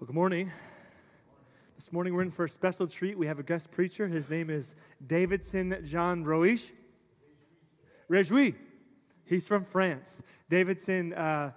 Well, 0.00 0.06
good 0.06 0.14
morning. 0.14 0.50
This 1.76 1.92
morning 1.92 2.14
we're 2.14 2.22
in 2.22 2.30
for 2.30 2.46
a 2.46 2.48
special 2.48 2.86
treat. 2.86 3.18
We 3.18 3.26
have 3.26 3.38
a 3.38 3.42
guest 3.42 3.70
preacher. 3.70 4.08
His 4.08 4.30
name 4.30 4.48
is 4.48 4.74
Davidson 5.06 5.78
John 5.84 6.24
Roish. 6.24 6.70
Rejouis. 8.08 8.54
He's 9.26 9.46
from 9.46 9.62
France. 9.62 10.22
Davidson, 10.48 11.12
uh, 11.12 11.52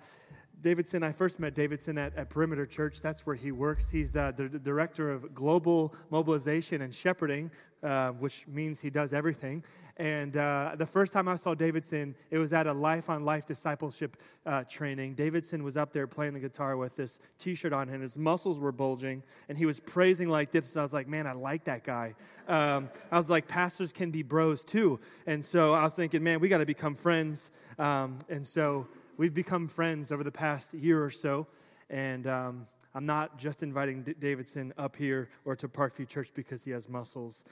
Davidson, 0.60 1.04
I 1.04 1.14
first 1.14 1.40
met 1.40 1.56
Davidson 1.56 1.98
at, 1.98 2.18
at 2.18 2.30
Perimeter 2.30 2.66
Church. 2.66 3.02
That's 3.02 3.26
where 3.26 3.38
he 3.38 3.54
works. 3.54 3.90
He's 3.90 4.12
the, 4.12 4.34
the, 4.36 4.60
director 4.60 5.10
of 5.10 5.34
global 5.34 5.96
mobilization 6.10 6.82
and 6.82 6.94
shepherding, 6.94 7.50
uh, 7.82 8.10
which 8.10 8.46
means 8.46 8.82
he 8.82 8.90
does 8.90 9.14
everything. 9.14 9.64
And 9.98 10.38
uh, 10.38 10.72
the 10.76 10.88
first 10.88 11.14
time 11.14 11.28
I 11.28 11.36
saw 11.36 11.54
Davidson, 11.54 12.16
it 12.32 12.40
was 12.40 12.52
at 12.52 12.66
a 12.66 12.74
life 12.74 13.12
on 13.12 13.26
life 13.26 13.46
discipleship 13.46 14.18
uh, 14.46 14.64
training. 14.64 15.14
Davidson 15.14 15.64
was 15.64 15.78
up 15.78 15.94
there 15.94 16.08
playing 16.08 16.34
the 16.34 16.40
guitar 16.40 16.78
with 16.78 16.96
this 16.96 17.20
t 17.38 17.54
shirt 17.54 17.74
on, 17.74 17.90
and 17.90 18.02
his 18.02 18.18
muscles 18.18 18.60
were 18.60 18.72
bulging, 18.72 19.22
and 19.50 19.58
he 19.58 19.68
was 19.68 19.80
praising 19.80 20.30
like 20.30 20.52
this. 20.52 20.76
I 20.76 20.82
was 20.82 20.94
like, 20.94 21.08
man, 21.08 21.28
I 21.28 21.34
like 21.34 21.66
that 21.66 21.84
guy. 21.84 22.16
Um, 22.48 22.90
I 23.12 23.18
was 23.18 23.30
like, 23.30 23.48
pastors 23.48 23.92
can 23.92 24.10
be 24.10 24.24
bros 24.24 24.64
too. 24.64 25.00
And 25.28 25.46
so 25.46 25.74
I 25.74 25.84
was 25.84 25.94
thinking, 25.94 26.24
man, 26.24 26.40
we 26.40 26.50
got 26.50 26.58
to 26.58 26.66
become 26.66 26.96
friends. 26.96 27.52
Um, 27.78 28.18
and 28.30 28.48
so 28.48 28.88
we've 29.18 29.34
become 29.34 29.68
friends 29.68 30.12
over 30.12 30.24
the 30.24 30.32
past 30.32 30.74
year 30.74 31.04
or 31.04 31.12
so. 31.12 31.46
And 31.92 32.26
um, 32.26 32.68
I'm 32.96 33.06
not 33.06 33.38
just 33.38 33.62
inviting 33.62 34.02
D- 34.02 34.16
Davidson 34.20 34.74
up 34.78 34.96
here 34.96 35.30
or 35.46 35.56
to 35.56 35.68
Parkview 35.68 36.08
Church 36.08 36.32
because 36.34 36.64
he 36.64 36.72
has 36.72 36.90
muscles. 36.90 37.44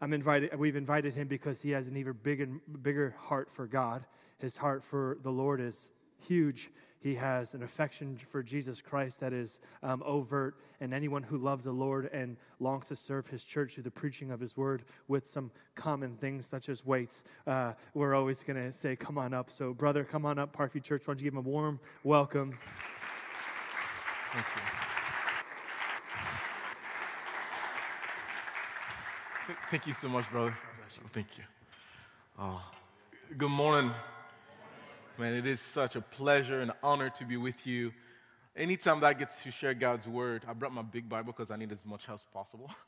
I'm 0.00 0.12
invited, 0.12 0.58
we've 0.58 0.76
invited 0.76 1.14
him 1.14 1.28
because 1.28 1.60
he 1.60 1.70
has 1.70 1.88
an 1.88 1.96
even 1.96 2.14
bigger, 2.22 2.48
bigger 2.82 3.14
heart 3.18 3.50
for 3.50 3.66
God. 3.66 4.04
His 4.38 4.56
heart 4.56 4.82
for 4.82 5.18
the 5.22 5.30
Lord 5.30 5.60
is 5.60 5.90
huge. 6.18 6.70
He 7.00 7.14
has 7.14 7.54
an 7.54 7.62
affection 7.62 8.18
for 8.28 8.42
Jesus 8.42 8.82
Christ 8.82 9.20
that 9.20 9.32
is 9.32 9.58
um, 9.82 10.02
overt, 10.04 10.56
and 10.80 10.92
anyone 10.92 11.22
who 11.22 11.38
loves 11.38 11.64
the 11.64 11.72
Lord 11.72 12.10
and 12.12 12.36
longs 12.58 12.88
to 12.88 12.96
serve 12.96 13.26
his 13.26 13.42
church 13.42 13.74
through 13.74 13.84
the 13.84 13.90
preaching 13.90 14.30
of 14.30 14.38
his 14.38 14.54
word 14.56 14.84
with 15.08 15.26
some 15.26 15.50
common 15.74 16.16
things 16.16 16.44
such 16.44 16.68
as 16.68 16.84
weights, 16.84 17.24
uh, 17.46 17.72
we're 17.94 18.14
always 18.14 18.42
going 18.42 18.62
to 18.62 18.72
say, 18.72 18.96
Come 18.96 19.16
on 19.16 19.32
up. 19.32 19.50
So, 19.50 19.72
brother, 19.72 20.04
come 20.04 20.26
on 20.26 20.38
up, 20.38 20.54
Parkview 20.54 20.82
Church. 20.82 21.06
Why 21.06 21.12
don't 21.12 21.20
you 21.20 21.24
give 21.24 21.34
him 21.34 21.38
a 21.38 21.48
warm 21.48 21.80
welcome? 22.04 22.58
Thank 24.32 24.46
you. 24.56 24.89
Thank 29.70 29.86
you 29.86 29.92
so 29.92 30.08
much, 30.08 30.30
brother. 30.30 30.56
Thank 31.12 31.38
you. 31.38 31.44
Oh, 32.38 32.62
good 33.36 33.50
morning. 33.50 33.92
Man, 35.18 35.34
it 35.34 35.46
is 35.46 35.60
such 35.60 35.96
a 35.96 36.00
pleasure 36.00 36.60
and 36.60 36.72
honor 36.82 37.10
to 37.10 37.24
be 37.24 37.36
with 37.36 37.66
you. 37.66 37.92
Anytime 38.56 39.00
that 39.00 39.06
I 39.06 39.12
get 39.14 39.30
to 39.42 39.50
share 39.50 39.74
God's 39.74 40.06
word, 40.06 40.44
I 40.46 40.52
brought 40.52 40.72
my 40.72 40.82
big 40.82 41.08
Bible 41.08 41.32
because 41.32 41.50
I 41.50 41.56
need 41.56 41.72
as 41.72 41.84
much 41.84 42.06
help 42.06 42.20
as 42.20 42.24
possible. 42.32 42.70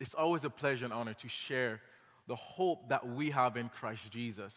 It's 0.00 0.14
always 0.14 0.44
a 0.44 0.50
pleasure 0.50 0.84
and 0.84 0.94
honor 0.94 1.14
to 1.14 1.28
share 1.28 1.80
the 2.28 2.36
hope 2.36 2.88
that 2.88 3.04
we 3.04 3.30
have 3.30 3.56
in 3.56 3.68
Christ 3.68 4.08
Jesus. 4.12 4.54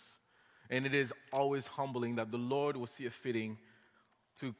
And 0.69 0.85
it 0.85 0.93
is 0.93 1.11
always 1.33 1.65
humbling 1.65 2.17
that 2.17 2.29
the 2.29 2.37
Lord 2.37 2.77
will 2.77 2.85
see 2.85 3.05
it 3.05 3.13
fitting 3.13 3.57
to 4.37 4.53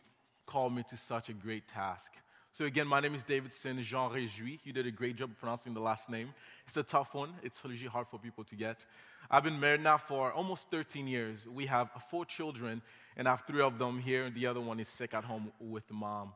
call 0.48 0.72
me 0.72 0.84
to 0.90 0.98
such 0.98 1.30
a 1.30 1.34
great 1.34 1.68
task. 1.68 2.12
So, 2.54 2.66
again, 2.66 2.86
my 2.86 3.00
name 3.00 3.16
is 3.16 3.24
Davidson 3.24 3.82
Jean 3.82 4.12
Rejouis. 4.12 4.60
You 4.66 4.74
did 4.74 4.86
a 4.86 4.92
great 4.92 5.16
job 5.16 5.32
pronouncing 5.40 5.74
the 5.74 5.80
last 5.80 6.10
name. 6.10 6.34
It's 6.68 6.76
a 6.76 6.84
tough 6.84 7.14
one, 7.14 7.30
it's 7.44 7.62
usually 7.64 7.90
hard 7.90 8.08
for 8.10 8.20
people 8.20 8.44
to 8.44 8.56
get. 8.56 8.86
I've 9.30 9.46
been 9.46 9.58
married 9.58 9.80
now 9.80 9.98
for 9.98 10.34
almost 10.34 10.70
13 10.70 11.08
years. 11.08 11.48
We 11.48 11.68
have 11.68 11.90
four 12.10 12.26
children, 12.26 12.82
and 13.16 13.26
I 13.26 13.32
have 13.32 13.46
three 13.48 13.62
of 13.62 13.80
them 13.80 14.00
here, 14.00 14.26
and 14.26 14.36
the 14.36 14.48
other 14.48 14.60
one 14.60 14.82
is 14.82 14.90
sick 14.90 15.14
at 15.14 15.24
home 15.24 15.54
with 15.62 15.88
the 15.88 15.94
mom. 15.94 16.34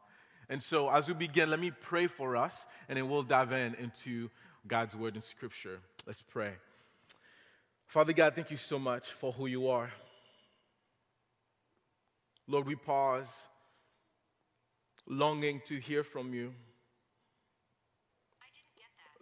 And 0.48 0.64
so, 0.64 0.90
as 0.90 1.10
we 1.10 1.16
begin, 1.16 1.50
let 1.50 1.60
me 1.60 1.72
pray 1.72 2.08
for 2.08 2.38
us, 2.38 2.66
and 2.88 2.96
then 2.96 3.10
we'll 3.10 3.24
dive 3.24 3.52
in 3.52 3.76
into 3.76 4.30
God's 4.66 4.96
word 4.96 5.16
and 5.16 5.24
scripture. 5.24 5.80
Let's 6.08 6.22
pray. 6.22 6.52
Father 7.88 8.14
God, 8.14 8.36
thank 8.36 8.52
you 8.52 8.58
so 8.58 8.80
much 8.80 9.12
for 9.12 9.34
who 9.34 9.48
you 9.48 9.68
are. 9.68 9.92
Lord, 12.48 12.68
we 12.68 12.76
pause 12.76 13.28
longing 15.08 15.62
to 15.66 15.80
hear 15.80 16.04
from 16.04 16.34
you, 16.34 16.54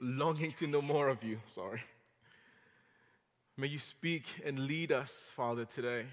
longing 0.01 0.51
to 0.53 0.67
know 0.67 0.81
more 0.81 1.09
of 1.09 1.23
you. 1.23 1.39
Sorry. 1.47 1.81
May 3.55 3.67
you 3.67 3.79
speak 3.79 4.25
and 4.44 4.59
lead 4.59 4.91
us, 4.91 5.31
Father, 5.35 5.66
today. 5.66 6.05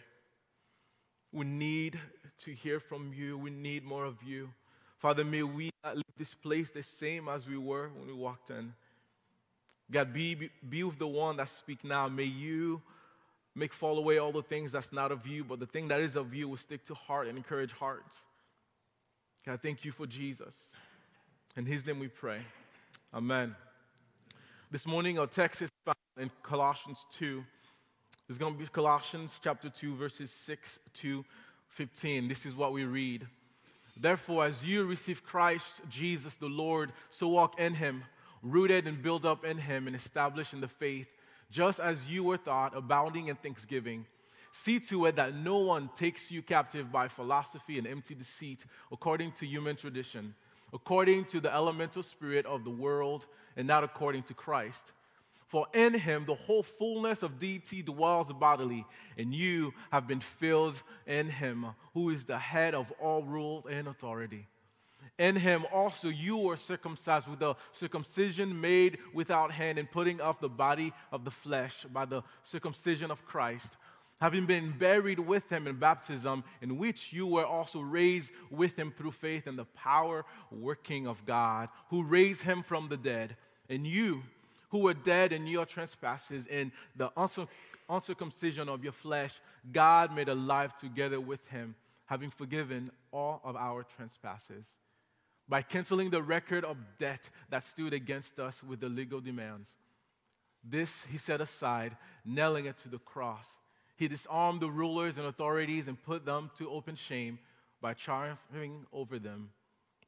We 1.32 1.46
need 1.46 1.98
to 2.40 2.52
hear 2.52 2.80
from 2.80 3.12
you. 3.14 3.38
We 3.38 3.50
need 3.50 3.84
more 3.84 4.04
of 4.04 4.22
you. 4.22 4.50
Father, 4.98 5.24
may 5.24 5.42
we 5.42 5.70
not 5.82 5.96
leave 5.96 6.04
this 6.18 6.34
place 6.34 6.70
the 6.70 6.82
same 6.82 7.28
as 7.28 7.46
we 7.46 7.56
were 7.56 7.88
when 7.96 8.06
we 8.06 8.12
walked 8.12 8.50
in. 8.50 8.74
God, 9.90 10.12
be, 10.12 10.50
be 10.68 10.84
with 10.84 10.98
the 10.98 11.06
one 11.06 11.38
that 11.38 11.48
speak 11.48 11.82
now. 11.82 12.08
May 12.08 12.24
you 12.24 12.82
make 13.54 13.72
fall 13.72 13.98
away 13.98 14.18
all 14.18 14.32
the 14.32 14.42
things 14.42 14.72
that's 14.72 14.92
not 14.92 15.10
of 15.10 15.26
you, 15.26 15.42
but 15.42 15.58
the 15.58 15.66
thing 15.66 15.88
that 15.88 16.00
is 16.00 16.16
of 16.16 16.34
you 16.34 16.48
will 16.48 16.56
stick 16.56 16.84
to 16.84 16.94
heart 16.94 17.26
and 17.26 17.36
encourage 17.36 17.72
hearts. 17.72 18.18
God, 19.46 19.60
thank 19.62 19.86
you 19.86 19.92
for 19.92 20.06
Jesus. 20.06 20.54
In 21.56 21.64
his 21.64 21.86
name 21.86 21.98
we 21.98 22.08
pray. 22.08 22.40
Amen. 23.14 23.56
This 24.70 24.86
morning, 24.86 25.18
our 25.18 25.26
text 25.26 25.62
is 25.62 25.70
found 25.86 25.96
in 26.18 26.30
Colossians 26.42 27.06
2. 27.12 27.42
It's 28.28 28.36
going 28.36 28.52
to 28.52 28.58
be 28.58 28.66
Colossians 28.66 29.40
chapter 29.42 29.70
2, 29.70 29.96
verses 29.96 30.30
6 30.30 30.78
to 30.92 31.24
15. 31.68 32.28
This 32.28 32.44
is 32.44 32.54
what 32.54 32.74
we 32.74 32.84
read. 32.84 33.26
Therefore, 33.96 34.44
as 34.44 34.62
you 34.62 34.84
receive 34.84 35.24
Christ 35.24 35.80
Jesus 35.88 36.36
the 36.36 36.46
Lord, 36.46 36.92
so 37.08 37.26
walk 37.28 37.58
in 37.58 37.72
him, 37.72 38.04
rooted 38.42 38.86
and 38.86 39.02
built 39.02 39.24
up 39.24 39.46
in 39.46 39.56
him, 39.56 39.86
and 39.86 39.96
established 39.96 40.52
in 40.52 40.60
the 40.60 40.68
faith, 40.68 41.08
just 41.50 41.80
as 41.80 42.06
you 42.06 42.24
were 42.24 42.36
taught, 42.36 42.76
abounding 42.76 43.28
in 43.28 43.36
thanksgiving. 43.36 44.04
See 44.52 44.80
to 44.80 45.06
it 45.06 45.16
that 45.16 45.34
no 45.34 45.58
one 45.58 45.90
takes 45.94 46.30
you 46.30 46.42
captive 46.42 46.90
by 46.90 47.08
philosophy 47.08 47.78
and 47.78 47.86
empty 47.86 48.14
deceit, 48.14 48.64
according 48.90 49.32
to 49.32 49.46
human 49.46 49.76
tradition, 49.76 50.34
according 50.72 51.26
to 51.26 51.40
the 51.40 51.52
elemental 51.54 52.02
spirit 52.02 52.46
of 52.46 52.64
the 52.64 52.70
world, 52.70 53.26
and 53.56 53.66
not 53.66 53.84
according 53.84 54.24
to 54.24 54.34
Christ. 54.34 54.92
For 55.46 55.66
in 55.74 55.94
him 55.94 56.24
the 56.26 56.34
whole 56.34 56.62
fullness 56.62 57.22
of 57.22 57.38
deity 57.38 57.82
dwells 57.82 58.32
bodily, 58.32 58.86
and 59.16 59.34
you 59.34 59.72
have 59.90 60.06
been 60.06 60.20
filled 60.20 60.80
in 61.06 61.28
him, 61.28 61.66
who 61.94 62.10
is 62.10 62.24
the 62.24 62.38
head 62.38 62.74
of 62.74 62.92
all 63.00 63.22
rule 63.22 63.66
and 63.68 63.88
authority. 63.88 64.46
In 65.18 65.36
him 65.36 65.66
also 65.72 66.08
you 66.08 66.36
were 66.36 66.56
circumcised 66.56 67.28
with 67.28 67.42
a 67.42 67.56
circumcision 67.72 68.60
made 68.60 68.98
without 69.12 69.50
hand, 69.50 69.78
and 69.78 69.90
putting 69.90 70.20
off 70.20 70.40
the 70.40 70.48
body 70.48 70.92
of 71.12 71.24
the 71.24 71.30
flesh 71.30 71.84
by 71.92 72.04
the 72.04 72.22
circumcision 72.42 73.10
of 73.10 73.24
Christ 73.26 73.76
having 74.20 74.44
been 74.46 74.72
buried 74.78 75.18
with 75.18 75.48
him 75.50 75.66
in 75.66 75.76
baptism, 75.76 76.44
in 76.60 76.76
which 76.76 77.12
you 77.12 77.26
were 77.26 77.46
also 77.46 77.80
raised 77.80 78.30
with 78.50 78.76
him 78.76 78.92
through 78.96 79.12
faith 79.12 79.46
in 79.46 79.56
the 79.56 79.64
power 79.64 80.24
working 80.50 81.06
of 81.06 81.24
God, 81.24 81.68
who 81.88 82.04
raised 82.04 82.42
him 82.42 82.62
from 82.62 82.88
the 82.88 82.96
dead. 82.96 83.36
And 83.68 83.86
you, 83.86 84.22
who 84.70 84.80
were 84.80 84.94
dead 84.94 85.32
in 85.32 85.46
your 85.46 85.64
trespasses, 85.64 86.46
in 86.46 86.70
the 86.96 87.10
uncircumcision 87.88 88.68
of 88.68 88.84
your 88.84 88.92
flesh, 88.92 89.40
God 89.72 90.14
made 90.14 90.28
alive 90.28 90.76
together 90.76 91.20
with 91.20 91.46
him, 91.48 91.74
having 92.06 92.30
forgiven 92.30 92.90
all 93.12 93.40
of 93.42 93.56
our 93.56 93.84
trespasses. 93.96 94.66
By 95.48 95.62
canceling 95.62 96.10
the 96.10 96.22
record 96.22 96.64
of 96.64 96.76
debt 96.98 97.30
that 97.48 97.64
stood 97.64 97.92
against 97.92 98.38
us 98.38 98.62
with 98.62 98.80
the 98.80 98.88
legal 98.88 99.20
demands. 99.20 99.70
This 100.62 101.06
he 101.10 101.16
set 101.16 101.40
aside, 101.40 101.96
nailing 102.24 102.66
it 102.66 102.76
to 102.78 102.88
the 102.88 102.98
cross. 102.98 103.48
He 104.00 104.08
disarmed 104.08 104.62
the 104.62 104.70
rulers 104.70 105.18
and 105.18 105.26
authorities 105.26 105.86
and 105.86 106.02
put 106.02 106.24
them 106.24 106.50
to 106.56 106.70
open 106.70 106.96
shame 106.96 107.38
by 107.82 107.92
triumphing 107.92 108.86
over 108.94 109.18
them 109.18 109.50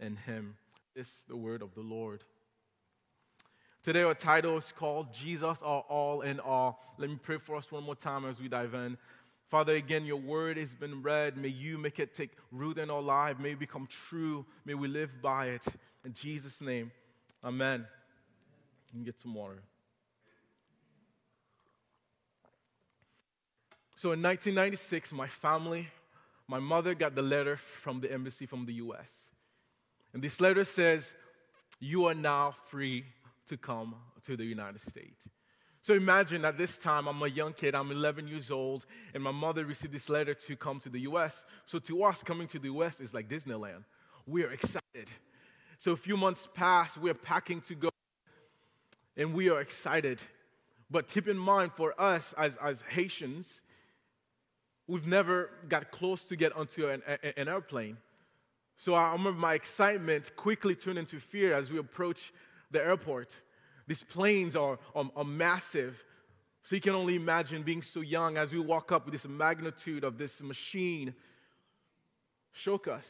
in 0.00 0.17
him. 0.17 0.56
This 0.97 1.09
is 1.09 1.25
the 1.29 1.37
word 1.37 1.61
of 1.61 1.75
the 1.75 1.83
Lord. 1.83 2.25
Today, 3.83 4.00
our 4.00 4.15
title 4.15 4.56
is 4.56 4.73
called 4.73 5.12
Jesus 5.12 5.59
Our 5.62 5.83
All 5.91 6.23
in 6.23 6.41
All. 6.41 6.83
Let 6.97 7.11
me 7.11 7.19
pray 7.23 7.37
for 7.37 7.55
us 7.55 7.71
one 7.71 7.85
more 7.85 7.94
time 7.94 8.25
as 8.25 8.41
we 8.41 8.49
dive 8.49 8.73
in. 8.73 8.97
Father, 9.50 9.75
again, 9.75 10.06
your 10.06 10.17
word 10.17 10.56
has 10.56 10.71
been 10.71 11.03
read. 11.03 11.37
May 11.37 11.49
you 11.49 11.77
make 11.77 11.99
it 11.99 12.15
take 12.15 12.31
root 12.50 12.79
in 12.79 12.89
our 12.89 13.03
life. 13.03 13.39
May 13.39 13.50
it 13.50 13.59
become 13.59 13.87
true. 14.09 14.47
May 14.65 14.73
we 14.73 14.89
live 14.89 15.11
by 15.21 15.49
it. 15.49 15.67
In 16.06 16.15
Jesus' 16.15 16.62
name, 16.62 16.91
amen. 17.44 17.85
Me 18.94 19.05
get 19.05 19.21
some 19.21 19.35
water. 19.35 19.62
So 24.03 24.11
in 24.11 24.21
1996, 24.21 25.13
my 25.13 25.29
family, 25.29 25.87
my 26.49 26.59
mother 26.59 26.93
got 26.93 27.15
the 27.15 27.23
letter 27.23 27.57
from 27.57 28.01
the 28.01 28.13
embassy 28.13 28.47
from 28.47 28.67
the 28.67 28.73
US. 28.73 29.09
And 30.13 30.21
this 30.21 30.41
letter 30.41 30.65
says, 30.65 31.15
You 31.79 32.07
are 32.07 32.15
now 32.15 32.51
free 32.51 33.05
to 33.47 33.57
come 33.57 33.95
to 34.25 34.37
the 34.37 34.45
United 34.45 34.81
States. 34.81 35.29
So 35.83 35.95
imagine 35.95 36.45
at 36.45 36.59
this 36.59 36.79
time, 36.79 37.07
I'm 37.07 37.23
a 37.23 37.29
young 37.29 37.53
kid, 37.53 37.77
I'm 37.77 37.93
11 37.93 38.27
years 38.27 38.51
old, 38.51 38.87
and 39.15 39.23
my 39.23 39.31
mother 39.31 39.65
received 39.65 39.93
this 39.93 40.09
letter 40.09 40.35
to 40.35 40.57
come 40.57 40.81
to 40.81 40.89
the 40.89 41.03
US. 41.03 41.47
So 41.65 41.79
to 41.79 42.03
us, 42.03 42.25
coming 42.25 42.49
to 42.49 42.59
the 42.59 42.73
US 42.73 42.99
is 42.99 43.15
like 43.15 43.29
Disneyland. 43.29 43.85
we 44.27 44.43
are 44.43 44.51
excited. 44.51 45.13
So 45.79 45.93
a 45.93 45.97
few 45.97 46.17
months 46.17 46.49
pass, 46.53 46.99
we're 46.99 47.15
packing 47.15 47.61
to 47.61 47.77
go, 47.77 47.91
and 49.17 49.33
we 49.33 49.49
are 49.49 49.61
excited. 49.61 50.21
But 50.91 51.07
keep 51.07 51.29
in 51.29 51.39
mind, 51.39 51.71
for 51.77 51.95
us 52.01 52.35
as, 52.37 52.57
as 52.57 52.83
Haitians, 52.89 53.61
we've 54.87 55.06
never 55.06 55.50
got 55.69 55.90
close 55.90 56.25
to 56.25 56.37
get 56.37 56.55
onto 56.55 56.88
an, 56.88 57.02
an 57.37 57.49
airplane. 57.49 57.96
So 58.76 58.94
I 58.94 59.12
remember 59.12 59.38
my 59.38 59.55
excitement 59.55 60.34
quickly 60.37 60.75
turned 60.75 60.99
into 60.99 61.20
fear 61.20 61.55
as 61.55 61.70
we 61.70 61.79
approached 61.79 62.32
the 62.70 62.84
airport. 62.84 63.34
These 63.87 64.02
planes 64.02 64.56
are, 64.56 64.79
are, 64.94 65.11
are 65.14 65.25
massive. 65.25 66.05
So 66.64 66.75
you 66.75 66.81
can 66.81 66.94
only 66.94 67.17
imagine 67.17 67.62
being 67.62 67.82
so 67.82 68.00
young 68.00 68.37
as 68.37 68.52
we 68.52 68.61
walk 68.61 68.93
up 68.93 69.05
with 69.05 69.12
this 69.12 69.26
magnitude 69.26 70.05
of 70.05 70.19
this 70.19 70.43
machine 70.43 71.14
shook 72.52 72.87
us. 72.87 73.08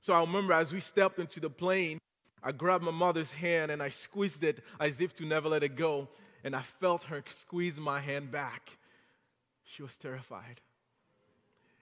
So 0.00 0.12
I 0.12 0.20
remember 0.20 0.52
as 0.52 0.72
we 0.72 0.80
stepped 0.80 1.18
into 1.18 1.40
the 1.40 1.50
plane, 1.50 1.98
I 2.42 2.52
grabbed 2.52 2.84
my 2.84 2.92
mother's 2.92 3.32
hand 3.32 3.70
and 3.70 3.82
I 3.82 3.88
squeezed 3.88 4.44
it 4.44 4.62
as 4.78 5.00
if 5.00 5.14
to 5.14 5.24
never 5.24 5.48
let 5.48 5.62
it 5.62 5.74
go. 5.76 6.08
And 6.44 6.54
I 6.54 6.62
felt 6.62 7.04
her 7.04 7.24
squeeze 7.26 7.76
my 7.76 7.98
hand 7.98 8.30
back. 8.30 8.70
She 9.64 9.82
was 9.82 9.96
terrified. 9.98 10.60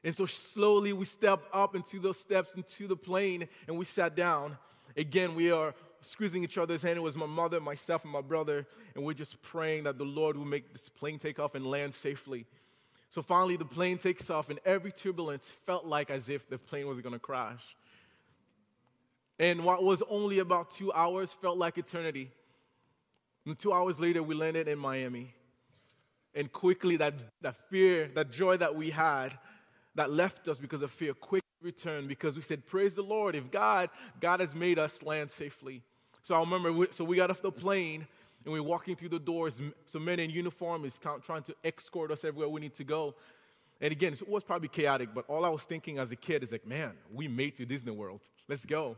And 0.04 0.14
so 0.14 0.26
slowly 0.26 0.92
we 0.92 1.06
stepped 1.06 1.48
up 1.52 1.74
into 1.74 1.98
those 1.98 2.20
steps 2.20 2.54
into 2.54 2.86
the 2.86 2.96
plane 2.96 3.48
and 3.66 3.78
we 3.78 3.86
sat 3.86 4.14
down. 4.14 4.58
Again, 4.96 5.34
we 5.34 5.50
are 5.50 5.74
squeezing 6.02 6.44
each 6.44 6.58
other's 6.58 6.82
hand. 6.82 6.98
It 6.98 7.00
was 7.00 7.16
my 7.16 7.26
mother, 7.26 7.58
myself, 7.58 8.04
and 8.04 8.12
my 8.12 8.20
brother. 8.20 8.66
And 8.94 9.02
we're 9.02 9.14
just 9.14 9.40
praying 9.40 9.84
that 9.84 9.96
the 9.96 10.04
Lord 10.04 10.36
will 10.36 10.44
make 10.44 10.72
this 10.72 10.90
plane 10.90 11.18
take 11.18 11.38
off 11.38 11.54
and 11.54 11.66
land 11.66 11.94
safely. 11.94 12.44
So 13.08 13.22
finally, 13.22 13.56
the 13.56 13.64
plane 13.64 13.96
takes 13.96 14.28
off, 14.28 14.50
and 14.50 14.58
every 14.64 14.90
turbulence 14.90 15.52
felt 15.66 15.86
like 15.86 16.10
as 16.10 16.28
if 16.28 16.48
the 16.48 16.58
plane 16.58 16.86
was 16.88 17.00
going 17.00 17.12
to 17.12 17.18
crash. 17.18 17.62
And 19.38 19.64
what 19.64 19.82
was 19.82 20.02
only 20.08 20.40
about 20.40 20.70
two 20.70 20.92
hours 20.92 21.32
felt 21.32 21.56
like 21.56 21.78
eternity. 21.78 22.30
And 23.46 23.58
two 23.58 23.72
hours 23.72 24.00
later, 24.00 24.22
we 24.22 24.34
landed 24.34 24.68
in 24.68 24.78
Miami. 24.78 25.32
And 26.34 26.52
quickly, 26.52 26.96
that, 26.96 27.14
that 27.40 27.56
fear, 27.70 28.10
that 28.14 28.30
joy 28.30 28.56
that 28.56 28.74
we 28.74 28.90
had, 28.90 29.38
that 29.94 30.10
left 30.10 30.48
us 30.48 30.58
because 30.58 30.82
of 30.82 30.90
fear, 30.90 31.14
quickly 31.14 31.44
returned 31.62 32.08
because 32.08 32.36
we 32.36 32.42
said, 32.42 32.66
Praise 32.66 32.94
the 32.94 33.02
Lord. 33.02 33.34
If 33.34 33.50
God, 33.50 33.90
God 34.20 34.40
has 34.40 34.54
made 34.54 34.78
us 34.78 35.02
land 35.02 35.30
safely. 35.30 35.82
So 36.22 36.34
I 36.34 36.40
remember, 36.40 36.72
we, 36.72 36.86
so 36.90 37.04
we 37.04 37.16
got 37.16 37.30
off 37.30 37.42
the 37.42 37.52
plane 37.52 38.06
and 38.44 38.52
we're 38.52 38.62
walking 38.62 38.96
through 38.96 39.10
the 39.10 39.18
doors. 39.18 39.60
Some 39.86 40.04
men 40.04 40.20
in 40.20 40.30
uniform 40.30 40.84
is 40.84 40.98
trying 40.98 41.42
to 41.42 41.54
escort 41.64 42.10
us 42.10 42.24
everywhere 42.24 42.48
we 42.48 42.60
need 42.60 42.74
to 42.74 42.84
go. 42.84 43.14
And 43.80 43.92
again, 43.92 44.12
it 44.12 44.28
was 44.28 44.44
probably 44.44 44.68
chaotic, 44.68 45.10
but 45.14 45.24
all 45.28 45.44
I 45.44 45.48
was 45.48 45.62
thinking 45.62 45.98
as 45.98 46.10
a 46.10 46.16
kid 46.16 46.42
is 46.42 46.52
like, 46.52 46.66
man, 46.66 46.92
we 47.12 47.28
made 47.28 47.56
to 47.56 47.66
Disney 47.66 47.92
World. 47.92 48.20
Let's 48.48 48.64
go. 48.64 48.96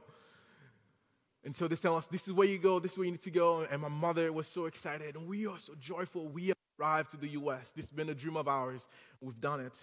And 1.45 1.55
so 1.55 1.67
they 1.69 1.77
tell 1.77 1.97
us, 1.97 2.07
this 2.07 2.27
is 2.27 2.33
where 2.33 2.47
you 2.47 2.59
go, 2.59 2.79
this 2.79 2.93
is 2.93 2.99
where 2.99 3.05
you 3.05 3.13
need 3.13 3.23
to 3.23 3.31
go. 3.31 3.67
And 3.71 3.81
my 3.81 3.89
mother 3.89 4.33
was 4.33 4.49
so 4.49 4.67
excited, 4.67 5.17
and 5.17 5.27
we 5.27 5.47
are 5.47 5.59
so 5.59 5.75
joyful. 5.79 6.29
We 6.29 6.53
arrived 6.79 7.11
to 7.13 7.17
the 7.17 7.29
U.S. 7.29 7.73
This 7.75 7.87
has 7.87 7.93
been 7.93 8.09
a 8.09 8.15
dream 8.15 8.37
of 8.37 8.49
ours. 8.49 8.89
We've 9.21 9.41
done 9.41 9.61
it. 9.61 9.79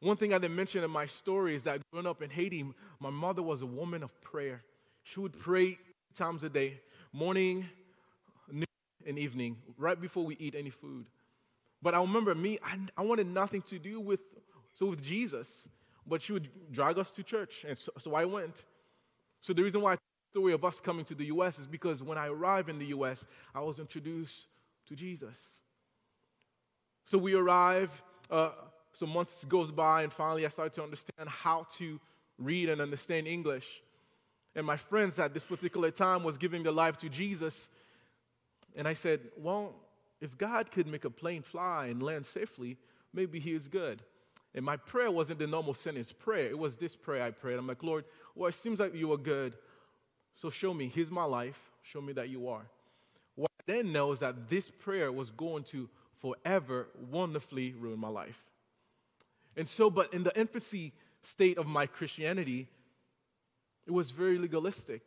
One 0.00 0.16
thing 0.16 0.32
I 0.32 0.38
didn't 0.38 0.56
mention 0.56 0.84
in 0.84 0.90
my 0.90 1.06
story 1.06 1.56
is 1.56 1.64
that 1.64 1.80
growing 1.90 2.06
up 2.06 2.22
in 2.22 2.30
Haiti, 2.30 2.64
my 3.00 3.10
mother 3.10 3.42
was 3.42 3.62
a 3.62 3.66
woman 3.66 4.02
of 4.02 4.20
prayer. 4.20 4.62
She 5.02 5.18
would 5.18 5.38
pray 5.38 5.78
times 6.14 6.44
a 6.44 6.48
day, 6.48 6.80
morning, 7.12 7.66
noon, 8.50 8.64
and 9.06 9.18
evening, 9.18 9.56
right 9.76 10.00
before 10.00 10.24
we 10.24 10.36
eat 10.36 10.54
any 10.54 10.70
food. 10.70 11.06
But 11.82 11.94
I 11.94 12.00
remember 12.00 12.34
me, 12.34 12.58
I, 12.64 12.78
I 12.96 13.02
wanted 13.02 13.26
nothing 13.26 13.62
to 13.62 13.78
do 13.78 14.00
with, 14.00 14.20
so 14.72 14.86
with 14.86 15.02
Jesus. 15.02 15.68
But 16.06 16.22
she 16.22 16.32
would 16.32 16.48
drag 16.72 16.98
us 16.98 17.10
to 17.12 17.22
church, 17.22 17.64
and 17.68 17.76
so, 17.76 17.92
so 17.98 18.14
I 18.14 18.24
went. 18.24 18.64
So 19.40 19.52
the 19.52 19.62
reason 19.62 19.82
why 19.82 19.94
the 19.94 20.00
story 20.30 20.52
of 20.52 20.64
us 20.64 20.80
coming 20.80 21.04
to 21.06 21.14
the 21.14 21.26
U.S. 21.26 21.58
is 21.58 21.66
because 21.66 22.02
when 22.02 22.18
I 22.18 22.28
arrived 22.28 22.70
in 22.70 22.78
the 22.78 22.86
U.S., 22.86 23.26
I 23.54 23.60
was 23.60 23.78
introduced 23.78 24.46
to 24.86 24.96
Jesus. 24.96 25.36
So 27.04 27.18
we 27.18 27.34
arrive. 27.34 28.02
Uh, 28.30 28.50
so 28.92 29.06
months 29.06 29.44
goes 29.44 29.70
by, 29.70 30.02
and 30.02 30.12
finally 30.12 30.44
I 30.46 30.48
started 30.48 30.72
to 30.74 30.82
understand 30.82 31.28
how 31.28 31.66
to 31.76 32.00
read 32.38 32.68
and 32.68 32.80
understand 32.80 33.26
English. 33.26 33.82
And 34.54 34.66
my 34.66 34.76
friends 34.76 35.18
at 35.18 35.34
this 35.34 35.44
particular 35.44 35.90
time 35.90 36.24
was 36.24 36.36
giving 36.36 36.62
their 36.62 36.72
life 36.72 36.96
to 36.98 37.08
Jesus. 37.08 37.68
And 38.76 38.88
I 38.88 38.94
said, 38.94 39.20
Well, 39.36 39.74
if 40.20 40.36
God 40.36 40.70
could 40.70 40.86
make 40.86 41.04
a 41.04 41.10
plane 41.10 41.42
fly 41.42 41.86
and 41.86 42.02
land 42.02 42.26
safely, 42.26 42.76
maybe 43.12 43.38
He 43.38 43.54
is 43.54 43.68
good. 43.68 44.02
And 44.54 44.64
my 44.64 44.76
prayer 44.76 45.10
wasn't 45.10 45.38
the 45.38 45.46
normal 45.46 45.74
sentence 45.74 46.12
prayer. 46.12 46.46
It 46.46 46.58
was 46.58 46.76
this 46.76 46.96
prayer 46.96 47.22
I 47.22 47.30
prayed. 47.30 47.58
I'm 47.58 47.66
like, 47.66 47.82
Lord, 47.82 48.04
well, 48.34 48.48
it 48.48 48.54
seems 48.54 48.80
like 48.80 48.94
you 48.94 49.12
are 49.12 49.18
good. 49.18 49.52
So 50.34 50.50
show 50.50 50.72
me. 50.72 50.90
Here's 50.92 51.10
my 51.10 51.24
life. 51.24 51.60
Show 51.82 52.00
me 52.00 52.12
that 52.14 52.28
you 52.28 52.48
are. 52.48 52.66
What 53.34 53.50
I 53.60 53.62
then 53.66 53.92
know 53.92 54.12
is 54.12 54.20
that 54.20 54.48
this 54.48 54.70
prayer 54.70 55.12
was 55.12 55.30
going 55.30 55.64
to 55.64 55.88
forever 56.20 56.88
wonderfully 57.10 57.74
ruin 57.78 57.98
my 57.98 58.08
life. 58.08 58.47
And 59.58 59.68
so, 59.68 59.90
but 59.90 60.14
in 60.14 60.22
the 60.22 60.38
infancy 60.38 60.92
state 61.22 61.58
of 61.58 61.66
my 61.66 61.84
Christianity, 61.86 62.68
it 63.86 63.90
was 63.90 64.12
very 64.12 64.38
legalistic. 64.38 65.02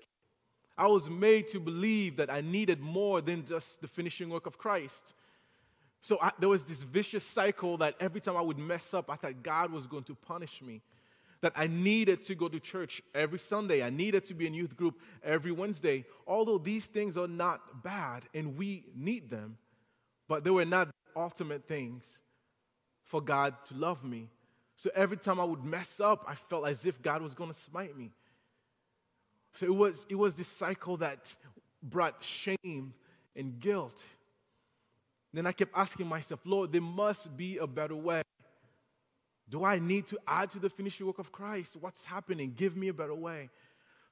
I 0.78 0.88
was 0.88 1.10
made 1.10 1.48
to 1.50 1.60
believe 1.60 2.18
that 2.18 2.30
I 2.30 2.42
needed 2.42 2.82
more 2.82 3.22
than 3.22 3.46
just 3.46 3.80
the 3.80 3.88
finishing 3.88 4.30
work 4.30 4.46
of 4.46 4.58
Christ. 4.58 5.14
So 6.02 6.18
I, 6.22 6.32
there 6.38 6.50
was 6.50 6.66
this 6.66 6.84
vicious 6.84 7.24
cycle 7.24 7.78
that 7.78 7.96
every 8.00 8.20
time 8.20 8.36
I 8.36 8.42
would 8.42 8.58
mess 8.58 8.94
up, 8.94 9.10
I 9.10 9.16
thought 9.16 9.42
God 9.42 9.72
was 9.72 9.88
going 9.88 10.04
to 10.04 10.16
punish 10.16 10.62
me. 10.62 10.82
That 11.40 11.54
I 11.56 11.68
needed 11.68 12.22
to 12.24 12.36
go 12.36 12.50
to 12.50 12.60
church 12.60 13.02
every 13.16 13.40
Sunday. 13.40 13.82
I 13.82 13.90
needed 13.90 14.26
to 14.26 14.34
be 14.34 14.48
in 14.48 14.54
youth 14.54 14.76
group 14.76 15.00
every 15.24 15.52
Wednesday. 15.52 16.06
Although 16.28 16.58
these 16.58 16.86
things 16.86 17.18
are 17.18 17.28
not 17.28 17.84
bad 17.84 18.26
and 18.34 18.58
we 18.58 18.86
need 18.96 19.30
them, 19.30 19.58
but 20.28 20.44
they 20.44 20.50
were 20.50 20.66
not 20.66 20.88
the 20.88 21.22
ultimate 21.22 21.68
things 21.68 22.20
for 23.04 23.22
God 23.22 23.56
to 23.66 23.76
love 23.76 24.04
me. 24.04 24.30
So 24.82 24.90
every 24.96 25.18
time 25.18 25.40
I 25.40 25.44
would 25.44 25.64
mess 25.64 26.00
up, 26.00 26.26
I 26.28 26.34
felt 26.34 26.66
as 26.66 26.88
if 26.88 27.00
God 27.04 27.22
was 27.22 27.36
going 27.36 27.52
to 27.52 27.56
smite 27.56 27.96
me. 27.96 28.10
So 29.54 29.68
it 29.68 29.76
was, 29.76 30.08
it 30.10 30.16
was 30.16 30.34
this 30.34 30.48
cycle 30.48 30.98
that 30.98 31.32
brought 31.84 32.24
shame 32.24 32.96
and 33.36 33.60
guilt. 33.60 34.04
Then 35.32 35.46
I 35.46 35.52
kept 35.52 35.72
asking 35.76 36.08
myself, 36.08 36.40
Lord, 36.46 36.72
there 36.72 36.82
must 36.82 37.38
be 37.38 37.60
a 37.60 37.68
better 37.68 37.96
way. 37.96 38.24
Do 39.48 39.64
I 39.66 39.78
need 39.78 40.08
to 40.08 40.18
add 40.28 40.50
to 40.50 40.60
the 40.60 40.72
finishing 40.72 41.06
work 41.06 41.20
of 41.20 41.32
Christ? 41.32 41.78
What's 41.80 42.04
happening? 42.04 42.56
Give 42.58 42.76
me 42.76 42.88
a 42.88 42.94
better 42.94 43.14
way. 43.14 43.52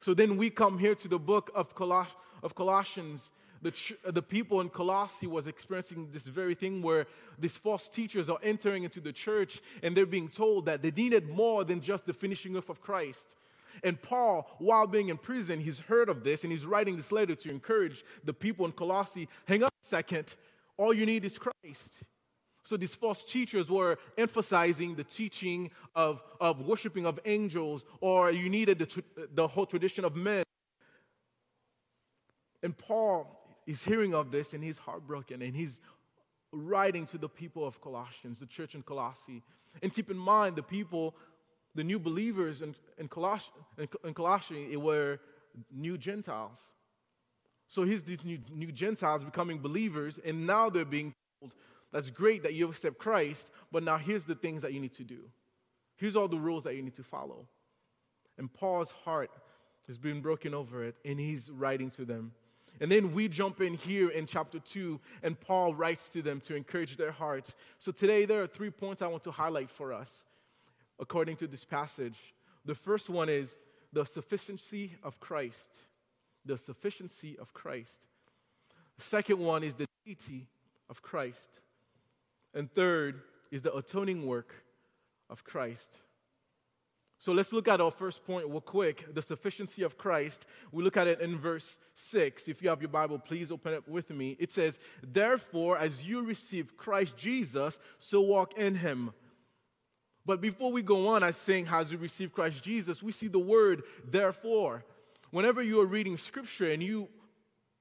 So 0.02 0.14
then 0.14 0.38
we 0.38 0.52
come 0.52 0.78
here 0.78 0.94
to 0.94 1.08
the 1.08 1.18
book 1.18 1.50
of, 1.56 1.74
Coloss- 1.74 2.16
of 2.44 2.54
Colossians, 2.54 3.32
the, 3.62 3.72
ch- 3.72 3.94
uh, 4.06 4.12
the 4.12 4.22
people 4.22 4.62
in 4.62 4.70
Colossae 4.70 5.28
was 5.28 5.48
experiencing 5.48 6.10
this 6.12 6.28
very 6.28 6.56
thing 6.56 6.82
where 6.82 7.08
these 7.38 7.58
false 7.58 7.90
teachers 7.90 8.30
are 8.30 8.40
entering 8.42 8.84
into 8.84 9.02
the 9.02 9.12
church 9.12 9.62
and 9.84 9.96
they're 9.96 10.06
being 10.06 10.30
told 10.30 10.66
that 10.66 10.82
they 10.82 10.92
needed 10.92 11.30
more 11.30 11.64
than 11.64 11.82
just 11.82 12.06
the 12.06 12.14
finishing 12.14 12.56
off 12.56 12.70
of 12.70 12.82
Christ. 12.82 13.36
And 13.84 14.02
Paul, 14.02 14.50
while 14.60 14.88
being 14.88 15.10
in 15.10 15.18
prison, 15.18 15.60
he's 15.60 15.80
heard 15.80 16.10
of 16.10 16.24
this 16.24 16.44
and 16.44 16.52
he's 16.52 16.66
writing 16.66 16.98
this 16.98 17.12
letter 17.12 17.36
to 17.36 17.50
encourage 17.50 18.04
the 18.24 18.34
people 18.34 18.66
in 18.66 18.72
Colossae 18.72 19.28
hang 19.46 19.64
up 19.64 19.74
a 19.84 19.88
second, 19.88 20.36
all 20.78 20.94
you 20.94 21.06
need 21.06 21.26
is 21.26 21.38
Christ. 21.38 21.94
So 22.64 22.78
these 22.78 22.94
false 22.94 23.24
teachers 23.24 23.70
were 23.70 23.98
emphasizing 24.18 24.96
the 24.96 25.04
teaching 25.04 25.72
of, 25.96 26.22
of 26.40 26.62
worshiping 26.62 27.06
of 27.06 27.20
angels, 27.26 27.84
or 28.00 28.32
you 28.32 28.50
needed 28.50 28.80
the, 28.80 29.04
the 29.34 29.48
whole 29.48 29.66
tradition 29.66 30.06
of 30.06 30.16
men. 30.16 30.44
And 32.62 32.78
Paul 32.78 33.39
he's 33.70 33.86
hearing 33.86 34.16
of 34.16 34.32
this 34.32 34.54
and 34.54 34.64
he's 34.64 34.80
heartbroken 34.80 35.44
and 35.44 35.56
he's 35.56 35.80
writing 36.52 37.06
to 37.06 37.20
the 37.20 37.30
people 37.30 37.68
of 37.68 37.80
Colossians, 37.80 38.40
the 38.40 38.48
church 38.48 38.74
in 38.74 38.82
Colossae. 38.82 39.44
And 39.84 39.94
keep 39.94 40.10
in 40.10 40.18
mind, 40.18 40.56
the 40.56 40.64
people, 40.64 41.16
the 41.76 41.84
new 41.84 42.00
believers 42.00 42.64
in, 42.64 42.74
in, 42.98 43.08
Coloss- 43.08 43.52
in, 43.78 43.88
in 44.04 44.16
Colossae, 44.16 44.76
were 44.76 45.20
new 45.72 46.00
Gentiles. 46.00 46.58
So 47.68 47.84
here's 47.84 48.02
these 48.02 48.26
new, 48.26 48.40
new 48.52 48.72
Gentiles 48.72 49.24
becoming 49.24 49.60
believers, 49.60 50.18
and 50.26 50.48
now 50.48 50.72
they're 50.72 50.84
being 50.84 51.14
told, 51.40 51.54
that's 51.92 52.10
great 52.10 52.42
that 52.42 52.56
you 52.56 52.64
have 52.64 52.74
accepted 52.74 52.98
Christ, 52.98 53.52
but 53.72 53.84
now 53.84 53.98
here's 53.98 54.26
the 54.26 54.34
things 54.34 54.64
that 54.64 54.74
you 54.74 54.80
need 54.80 54.94
to 54.94 55.04
do. 55.04 55.20
Here's 55.96 56.16
all 56.16 56.28
the 56.28 56.40
rules 56.40 56.64
that 56.64 56.76
you 56.76 56.82
need 56.82 56.96
to 56.96 57.04
follow. 57.04 57.46
And 58.40 58.52
Paul's 58.52 58.90
heart 58.90 59.30
has 59.86 60.00
been 60.00 60.22
broken 60.22 60.56
over 60.56 60.84
it, 60.84 60.96
and 61.06 61.20
he's 61.20 61.52
writing 61.52 61.92
to 61.92 62.06
them. 62.06 62.32
And 62.80 62.92
then 62.92 63.14
we 63.14 63.28
jump 63.28 63.62
in 63.62 63.74
here 63.74 64.10
in 64.10 64.26
chapter 64.26 64.60
2, 64.60 65.00
and 65.24 65.40
Paul 65.40 65.76
writes 65.76 66.10
to 66.12 66.22
them 66.22 66.40
to 66.42 66.56
encourage 66.56 66.96
their 66.96 67.12
hearts. 67.12 67.56
So 67.78 67.92
today, 67.92 68.26
there 68.26 68.42
are 68.42 68.48
three 68.48 68.70
points 68.70 69.02
I 69.02 69.08
want 69.08 69.24
to 69.24 69.32
highlight 69.32 69.70
for 69.70 69.92
us 69.92 70.24
according 71.00 71.38
to 71.38 71.48
this 71.48 71.66
passage. 71.66 72.18
The 72.66 72.76
first 72.76 73.10
one 73.10 73.30
is 73.30 73.56
the 73.92 74.06
sufficiency 74.06 74.96
of 75.04 75.20
Christ. 75.20 75.70
The 76.46 76.58
sufficiency 76.58 77.38
of 77.38 77.54
Christ. 77.54 77.98
The 78.98 79.04
second 79.04 79.40
one 79.40 79.64
is 79.64 79.76
the 79.76 79.86
deity 80.06 80.48
of 80.90 81.02
Christ. 81.02 81.60
And 82.54 82.72
third 82.72 83.22
is 83.52 83.62
the 83.62 83.76
atoning 83.76 84.26
work 84.26 84.54
of 85.30 85.44
Christ. 85.44 86.00
So 87.22 87.34
let's 87.34 87.52
look 87.52 87.68
at 87.68 87.82
our 87.82 87.92
first 87.92 88.26
point 88.26 88.48
real 88.48 88.62
quick 88.62 89.14
the 89.14 89.22
sufficiency 89.22 89.84
of 89.84 89.98
Christ. 89.98 90.46
We 90.72 90.84
look 90.84 90.96
at 90.96 91.06
it 91.06 91.20
in 91.20 91.38
verse 91.38 91.78
6. 91.94 92.48
If 92.48 92.64
you 92.64 92.70
have 92.70 92.82
your 92.82 92.90
Bible, 92.90 93.20
please 93.20 93.52
open 93.52 93.74
it 93.74 93.88
with 93.90 94.10
me. 94.10 94.38
It 94.40 94.54
says, 94.54 94.80
Therefore, 95.04 95.78
as 95.78 96.02
you 96.02 96.24
receive 96.24 96.78
Christ 96.78 97.18
Jesus, 97.18 97.78
so 97.98 98.22
walk 98.22 98.58
in 98.58 98.74
him. 98.74 99.12
But 100.26 100.40
before 100.40 100.72
we 100.72 100.82
go 100.82 101.10
on, 101.10 101.22
I 101.22 101.32
saying, 101.32 101.68
as 101.70 101.92
you 101.92 101.98
receive 101.98 102.32
Christ 102.32 102.64
Jesus, 102.64 103.04
we 103.04 103.12
see 103.12 103.28
the 103.28 103.38
word 103.38 103.84
therefore. 104.10 104.86
Whenever 105.32 105.62
you 105.62 105.82
are 105.82 105.86
reading 105.86 106.16
scripture 106.16 106.72
and 106.72 106.82
you 106.82 107.10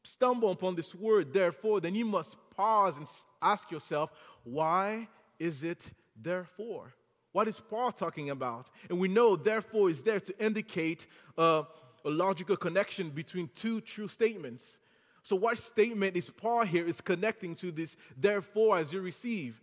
stumble 0.03 0.51
upon 0.51 0.75
this 0.75 0.97
word 0.97 1.33
therefore, 1.33 1.81
then 1.81 1.95
you 1.95 2.05
must 2.05 2.37
pause 2.57 2.97
and 2.97 3.07
ask 3.41 3.71
yourself, 3.71 4.11
why 4.43 5.07
is 5.39 5.63
it 5.63 5.85
therefore? 6.21 6.93
What 7.33 7.49
is 7.49 7.61
Paul 7.61 7.93
talking 7.93 8.31
about? 8.31 8.69
And 8.89 8.99
we 8.99 9.09
know, 9.09 9.37
therefore, 9.37 9.91
is 9.91 10.03
there 10.03 10.21
to 10.21 10.45
indicate 10.45 11.07
uh, 11.37 11.65
a 12.05 12.11
logical 12.11 12.57
connection 12.57 13.11
between 13.11 13.51
two 13.55 13.81
true 13.81 14.09
statements. 14.09 14.79
So, 15.23 15.37
what 15.37 15.59
statement 15.59 16.17
is 16.17 16.31
Paul 16.31 16.65
here 16.65 16.87
is 16.87 17.01
connecting 17.01 17.55
to 17.57 17.71
this, 17.71 17.97
therefore, 18.17 18.79
as 18.79 18.93
you 18.93 19.01
receive? 19.01 19.61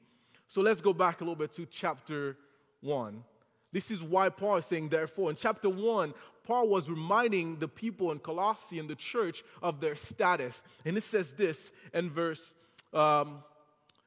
So, 0.48 0.62
let's 0.62 0.82
go 0.82 0.94
back 0.94 1.22
a 1.22 1.24
little 1.24 1.36
bit 1.36 1.54
to 1.54 1.66
chapter 1.66 2.38
1. 2.82 3.24
This 3.72 3.92
is 3.92 4.02
why 4.02 4.30
Paul 4.30 4.58
is 4.58 4.66
saying, 4.66 4.90
therefore. 4.90 5.32
In 5.32 5.36
chapter 5.36 5.70
1, 5.70 6.14
Paul 6.44 6.70
was 6.70 6.90
reminding 6.90 7.58
the 7.58 7.68
people 7.68 8.12
in 8.12 8.20
Colossae 8.20 8.80
and 8.80 8.90
the 8.90 8.96
church 8.96 9.44
of 9.62 9.82
their 9.82 9.96
status. 9.96 10.62
And 10.86 10.96
it 10.98 11.04
says 11.04 11.34
this 11.34 11.72
in 11.94 12.10
verse, 12.10 12.54
um, 12.94 13.44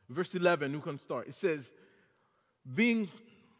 verse 0.08 0.34
11. 0.34 0.72
Who 0.72 0.80
can 0.80 0.96
start? 0.96 1.28
It 1.28 1.34
says, 1.34 1.70
being 2.74 3.10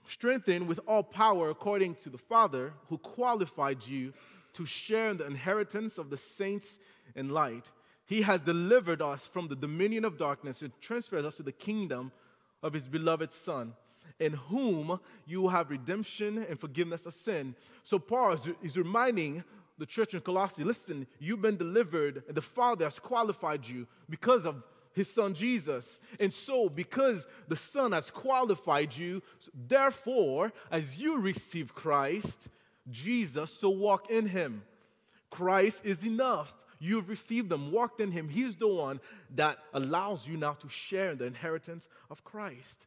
strengthened 0.09 0.67
with 0.67 0.81
all 0.87 1.03
power 1.03 1.51
according 1.51 1.95
to 1.97 2.11
the 2.11 2.19
Father 2.19 2.73
who 2.89 2.99
qualified 2.99 3.87
you 3.87 4.13
to 4.55 4.67
share 4.67 5.11
in 5.11 5.17
the 5.17 5.27
inheritance 5.27 5.99
of 5.99 6.11
the 6.11 6.17
saints 6.17 6.79
in 7.15 7.29
light. 7.29 7.71
He 8.07 8.23
has 8.23 8.41
delivered 8.41 9.03
us 9.03 9.27
from 9.27 9.49
the 9.49 9.57
dominion 9.57 10.05
of 10.05 10.17
darkness 10.17 10.63
and 10.63 10.73
transferred 10.81 11.25
us 11.25 11.37
to 11.37 11.43
the 11.43 11.53
kingdom 11.53 12.11
of 12.63 12.73
his 12.73 12.89
beloved 12.89 13.33
Son, 13.33 13.75
in 14.19 14.33
whom 14.33 14.99
you 15.27 15.49
have 15.49 15.71
redemption 15.71 16.39
and 16.49 16.59
forgiveness 16.59 17.07
of 17.07 17.15
sin. 17.15 17.55
So, 17.85 17.99
Paul 17.99 18.37
is, 18.63 18.77
reminding 18.77 19.45
the 19.77 19.87
church 19.87 20.15
in 20.15 20.21
Colossae 20.21 20.65
listen, 20.65 21.07
you've 21.21 21.43
been 21.43 21.57
delivered, 21.57 22.23
and 22.27 22.37
the 22.37 22.43
Father 22.43 22.87
has 22.87 22.99
qualified 22.99 23.67
you 23.67 23.87
because 24.09 24.47
of 24.47 24.63
his 24.93 25.09
son 25.09 25.35
Jesus. 25.35 26.01
And 26.19 26.33
so, 26.33 26.69
because 26.69 27.27
the 27.49 27.57
Son 27.57 27.93
has 27.93 28.11
qualified 28.11 28.97
you, 28.97 29.23
therefore, 29.55 30.53
as 30.71 30.99
you 30.99 31.21
receive 31.21 31.75
Christ, 31.75 32.49
Jesus, 32.91 33.53
so 33.53 33.71
walk 33.71 34.11
in 34.11 34.27
him. 34.27 34.63
Christ 35.31 35.85
is 35.85 36.05
enough. 36.05 36.55
You've 36.79 37.09
received 37.09 37.49
them, 37.49 37.73
walked 37.73 38.01
in 38.01 38.13
him. 38.13 38.29
He's 38.29 38.57
the 38.57 38.69
one 38.69 39.01
that 39.35 39.59
allows 39.75 40.29
you 40.29 40.37
now 40.37 40.53
to 40.53 40.69
share 40.69 41.13
in 41.13 41.19
the 41.19 41.27
inheritance 41.27 41.89
of 42.11 42.25
Christ. 42.25 42.87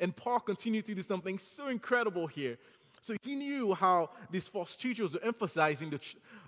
And 0.00 0.14
Paul 0.14 0.40
continued 0.40 0.86
to 0.86 0.94
do 0.94 1.02
something 1.02 1.38
so 1.38 1.68
incredible 1.68 2.26
here. 2.26 2.58
So 3.00 3.14
he 3.22 3.36
knew 3.36 3.74
how 3.74 4.10
these 4.30 4.48
false 4.48 4.76
teachers 4.76 5.14
were 5.14 5.24
emphasizing 5.24 5.90
the, 5.90 6.00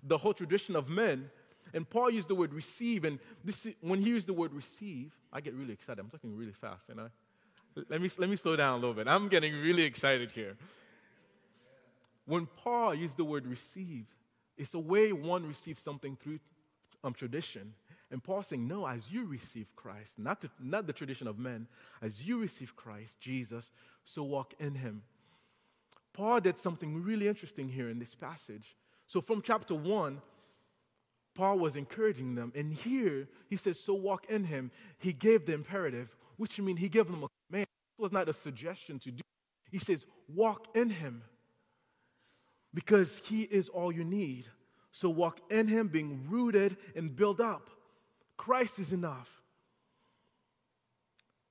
the 0.03 0.19
whole 0.19 0.35
tradition 0.35 0.75
of 0.77 0.89
men 0.89 1.31
and 1.73 1.89
Paul 1.89 2.11
used 2.11 2.29
the 2.29 2.35
word 2.35 2.53
receive, 2.53 3.05
and 3.05 3.19
this, 3.45 3.69
when 3.81 4.01
he 4.01 4.09
used 4.09 4.27
the 4.27 4.33
word 4.33 4.53
receive, 4.53 5.13
I 5.33 5.41
get 5.41 5.55
really 5.55 5.73
excited. 5.73 6.01
I'm 6.01 6.09
talking 6.09 6.37
really 6.37 6.53
fast, 6.53 6.89
you 6.89 6.95
know. 6.95 7.09
Let 7.89 8.01
me, 8.01 8.11
let 8.19 8.29
me 8.29 8.37
slow 8.37 8.57
down 8.57 8.75
a 8.75 8.77
little 8.77 8.95
bit. 8.95 9.07
I'm 9.07 9.29
getting 9.29 9.55
really 9.55 9.85
excited 9.85 10.31
here. 10.33 10.57
When 12.27 12.47
Paul 12.47 12.95
used 12.95 13.17
the 13.17 13.25
word 13.25 13.47
receive, 13.47 14.07
it's 14.57 14.75
a 14.75 14.79
way 14.79 15.13
one 15.13 15.47
receives 15.47 15.83
something 15.83 16.17
through 16.17 16.41
um, 17.03 17.15
tradition. 17.15 17.73
And 18.11 18.23
Paul's 18.23 18.49
saying, 18.49 18.67
no, 18.67 18.87
as 18.87 19.11
you 19.11 19.25
receive 19.25 19.69
Christ, 19.77 20.19
not, 20.19 20.41
to, 20.41 20.51
not 20.61 20.87
the 20.87 20.93
tradition 20.93 21.29
of 21.29 21.39
men, 21.39 21.69
as 22.03 22.25
you 22.25 22.39
receive 22.39 22.75
Christ, 22.75 23.21
Jesus, 23.21 23.71
so 24.05 24.25
walk 24.25 24.55
in 24.59 24.75
him. 24.75 25.03
Paul 26.13 26.41
did 26.41 26.59
something 26.59 27.03
really 27.03 27.29
interesting 27.29 27.69
here 27.69 27.89
in 27.89 27.99
this 27.99 28.15
passage. 28.15 28.77
So 29.07 29.21
from 29.21 29.43
chapter 29.43 29.75
1, 29.75 30.21
Paul 31.35 31.59
was 31.59 31.77
encouraging 31.77 32.35
them. 32.35 32.53
And 32.55 32.73
here 32.73 33.29
he 33.49 33.57
says, 33.57 33.79
So 33.79 33.95
walk 33.95 34.27
in 34.29 34.45
him. 34.45 34.71
He 34.99 35.13
gave 35.13 35.47
the 35.47 35.55
imperative, 35.55 36.15
which 36.37 36.59
means 36.61 36.81
he 36.81 36.89
gave 36.89 37.07
them 37.07 37.25
a 37.25 37.29
command. 37.49 37.67
It 37.99 38.03
was 38.03 38.13
not 38.13 38.29
a 38.29 38.33
suggestion 38.33 38.99
to 39.01 39.11
do. 39.11 39.23
He 39.71 39.79
says, 39.79 40.07
Walk 40.29 40.67
in 40.75 40.91
him 40.91 41.23
because 42.75 43.19
he 43.25 43.43
is 43.43 43.69
all 43.69 43.93
you 43.93 44.05
need. 44.05 44.49
So 44.93 45.09
walk 45.09 45.41
in 45.51 45.69
him, 45.69 45.89
being 45.89 46.27
rooted 46.29 46.77
and 46.97 47.15
built 47.15 47.41
up. 47.41 47.71
Christ 48.37 48.79
is 48.79 48.93
enough. 48.93 49.43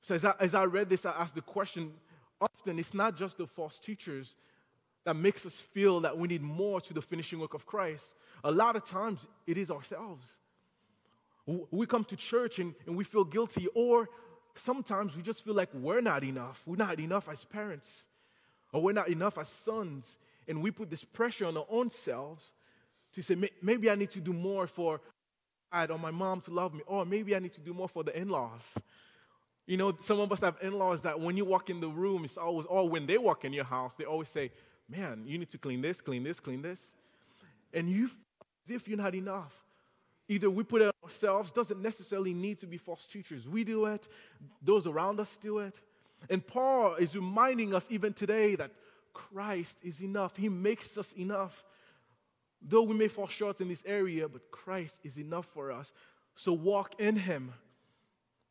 So 0.01 0.15
as 0.15 0.25
I, 0.25 0.33
as 0.39 0.55
I 0.55 0.65
read 0.65 0.89
this, 0.89 1.05
I 1.05 1.11
asked 1.11 1.35
the 1.35 1.41
question 1.41 1.93
often, 2.41 2.79
it's 2.79 2.93
not 2.93 3.15
just 3.15 3.37
the 3.37 3.47
false 3.47 3.79
teachers 3.79 4.35
that 5.05 5.15
makes 5.15 5.45
us 5.45 5.61
feel 5.61 6.01
that 6.01 6.17
we 6.17 6.27
need 6.27 6.41
more 6.41 6.81
to 6.81 6.93
the 6.93 7.01
finishing 7.01 7.39
work 7.39 7.53
of 7.53 7.65
Christ. 7.65 8.15
A 8.43 8.51
lot 8.51 8.75
of 8.75 8.83
times 8.83 9.27
it 9.47 9.57
is 9.57 9.71
ourselves. 9.71 10.31
We 11.71 11.85
come 11.85 12.03
to 12.05 12.15
church 12.15 12.59
and, 12.59 12.75
and 12.85 12.95
we 12.95 13.03
feel 13.03 13.23
guilty, 13.23 13.67
or 13.73 14.07
sometimes 14.53 15.15
we 15.15 15.23
just 15.23 15.43
feel 15.43 15.55
like 15.55 15.69
we're 15.73 16.01
not 16.01 16.23
enough. 16.23 16.61
We're 16.65 16.75
not 16.75 16.99
enough 16.99 17.27
as 17.27 17.43
parents, 17.43 18.03
or 18.71 18.81
we're 18.81 18.93
not 18.93 19.09
enough 19.09 19.37
as 19.37 19.47
sons. 19.47 20.17
And 20.47 20.61
we 20.61 20.71
put 20.71 20.89
this 20.89 21.03
pressure 21.03 21.45
on 21.47 21.57
our 21.57 21.65
own 21.69 21.89
selves 21.89 22.53
to 23.13 23.23
say, 23.23 23.35
maybe 23.61 23.89
I 23.89 23.95
need 23.95 24.11
to 24.11 24.19
do 24.19 24.33
more 24.33 24.67
for 24.67 25.01
dad 25.71 25.91
or 25.91 25.99
my 25.99 26.11
mom 26.11 26.41
to 26.41 26.51
love 26.51 26.73
me, 26.73 26.81
or 26.85 27.05
maybe 27.05 27.35
I 27.35 27.39
need 27.39 27.53
to 27.53 27.61
do 27.61 27.73
more 27.73 27.87
for 27.87 28.03
the 28.03 28.15
in 28.15 28.29
laws. 28.29 28.75
You 29.65 29.77
know, 29.77 29.95
some 30.01 30.19
of 30.19 30.31
us 30.31 30.41
have 30.41 30.57
in 30.61 30.73
laws 30.73 31.03
that 31.03 31.19
when 31.19 31.37
you 31.37 31.45
walk 31.45 31.69
in 31.69 31.79
the 31.79 31.89
room, 31.89 32.25
it's 32.25 32.37
always, 32.37 32.65
or 32.67 32.89
when 32.89 33.05
they 33.05 33.17
walk 33.17 33.45
in 33.45 33.53
your 33.53 33.65
house, 33.65 33.95
they 33.95 34.05
always 34.05 34.29
say, 34.29 34.51
man, 34.89 35.23
you 35.25 35.37
need 35.37 35.49
to 35.51 35.57
clean 35.57 35.81
this, 35.81 36.01
clean 36.01 36.23
this, 36.23 36.39
clean 36.39 36.61
this. 36.61 36.91
And 37.73 37.89
you 37.89 38.09
as 38.69 38.75
if 38.75 38.87
you're 38.87 38.97
not 38.97 39.15
enough. 39.15 39.53
Either 40.27 40.49
we 40.49 40.63
put 40.63 40.81
it 40.81 40.93
ourselves, 41.03 41.51
doesn't 41.51 41.81
necessarily 41.81 42.33
need 42.33 42.59
to 42.59 42.67
be 42.67 42.77
false 42.77 43.05
teachers. 43.05 43.47
We 43.47 43.63
do 43.63 43.85
it, 43.85 44.07
those 44.61 44.85
around 44.85 45.19
us 45.19 45.37
do 45.37 45.59
it. 45.59 45.79
And 46.29 46.45
Paul 46.45 46.95
is 46.95 47.15
reminding 47.15 47.73
us 47.73 47.87
even 47.89 48.13
today 48.13 48.55
that 48.55 48.71
Christ 49.13 49.79
is 49.81 50.01
enough. 50.01 50.35
He 50.37 50.49
makes 50.49 50.97
us 50.97 51.13
enough. 51.13 51.63
Though 52.61 52.83
we 52.83 52.95
may 52.95 53.07
fall 53.07 53.27
short 53.27 53.61
in 53.61 53.69
this 53.69 53.83
area, 53.85 54.27
but 54.27 54.51
Christ 54.51 54.99
is 55.03 55.17
enough 55.17 55.45
for 55.45 55.71
us. 55.71 55.93
So 56.35 56.53
walk 56.53 56.99
in 56.99 57.15
Him, 57.15 57.53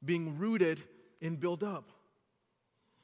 being 0.05 0.39
rooted 0.39 0.83
and 1.23 1.39
built 1.39 1.63
up. 1.63 1.91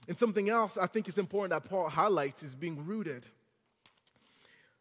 And 0.07 0.19
something 0.19 0.49
else 0.49 0.77
I 0.77 0.87
think 0.87 1.09
is 1.09 1.19
important 1.19 1.51
that 1.51 1.69
Paul 1.69 1.89
highlights 1.89 2.43
is 2.43 2.55
being 2.55 2.85
rooted. 2.85 3.27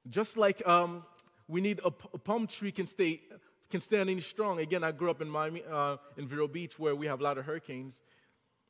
Just 0.10 0.36
like 0.36 0.65
um, 0.68 1.03
we 1.48 1.62
need 1.62 1.80
a, 1.86 1.92
palm 1.92 2.48
tree 2.48 2.72
can 2.72 2.88
stay 2.88 3.22
can 3.70 3.82
stand 3.82 4.08
any 4.10 4.22
strong. 4.22 4.60
Again, 4.60 4.84
I 4.84 4.92
grew 4.92 5.10
up 5.10 5.20
in 5.20 5.27
Miami, 5.27 5.63
uh, 5.68 5.98
in 6.15 6.27
Vero 6.27 6.48
Beach, 6.48 6.77
where 6.77 6.96
we 6.96 7.08
have 7.08 7.22
a 7.22 7.24
lot 7.24 7.39
of 7.39 7.46
hurricanes, 7.46 8.03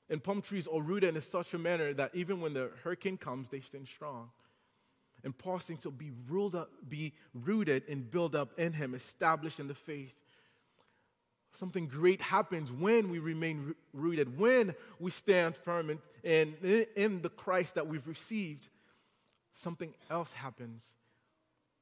and 0.10 0.24
palm 0.24 0.42
trees 0.42 0.66
are 0.66 0.82
rooted 0.82 1.14
in 1.16 1.22
such 1.22 1.54
a 1.54 1.58
manner 1.58 1.94
that 1.94 2.12
even 2.14 2.40
when 2.40 2.54
the 2.54 2.72
hurricane 2.84 3.18
comes, 3.18 3.50
they 3.50 3.60
stand 3.60 3.86
strong. 3.86 4.30
And 5.24 5.38
Paul 5.38 5.60
saying, 5.60 5.80
so 5.80 5.92
be 5.92 6.12
ruled 6.30 6.56
up, 6.56 6.70
be 6.88 7.14
rooted 7.34 7.84
and 7.90 8.10
built 8.10 8.34
up 8.34 8.58
in 8.58 8.72
Him, 8.74 8.94
established 8.94 9.60
in 9.60 9.68
the 9.68 9.74
faith. 9.74 10.14
Something 11.54 11.88
great 11.88 12.22
happens 12.22 12.72
when 12.72 13.10
we 13.10 13.20
remain 13.20 13.76
rooted, 13.94 14.40
when 14.40 14.74
we 15.00 15.12
stand 15.12 15.56
firm 15.56 15.92
in, 15.92 16.00
in, 16.64 16.86
in 16.96 17.22
the 17.22 17.30
Christ 17.30 17.76
that 17.76 17.88
we've 17.88 18.08
received. 18.08 18.70
Something 19.54 19.94
else 20.10 20.34
happens. 20.34 20.84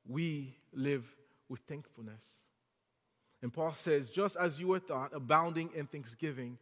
We 0.06 0.58
live 0.74 1.06
with 1.48 1.62
thankfulness. 1.62 2.24
And 3.42 3.54
Paul 3.54 3.74
says, 3.74 4.10
just 4.10 4.36
as 4.36 4.60
you 4.60 4.68
were 4.68 4.80
thought, 4.80 5.12
abounding 5.14 5.70
in 5.74 5.88
thanksgiving, 5.88 6.58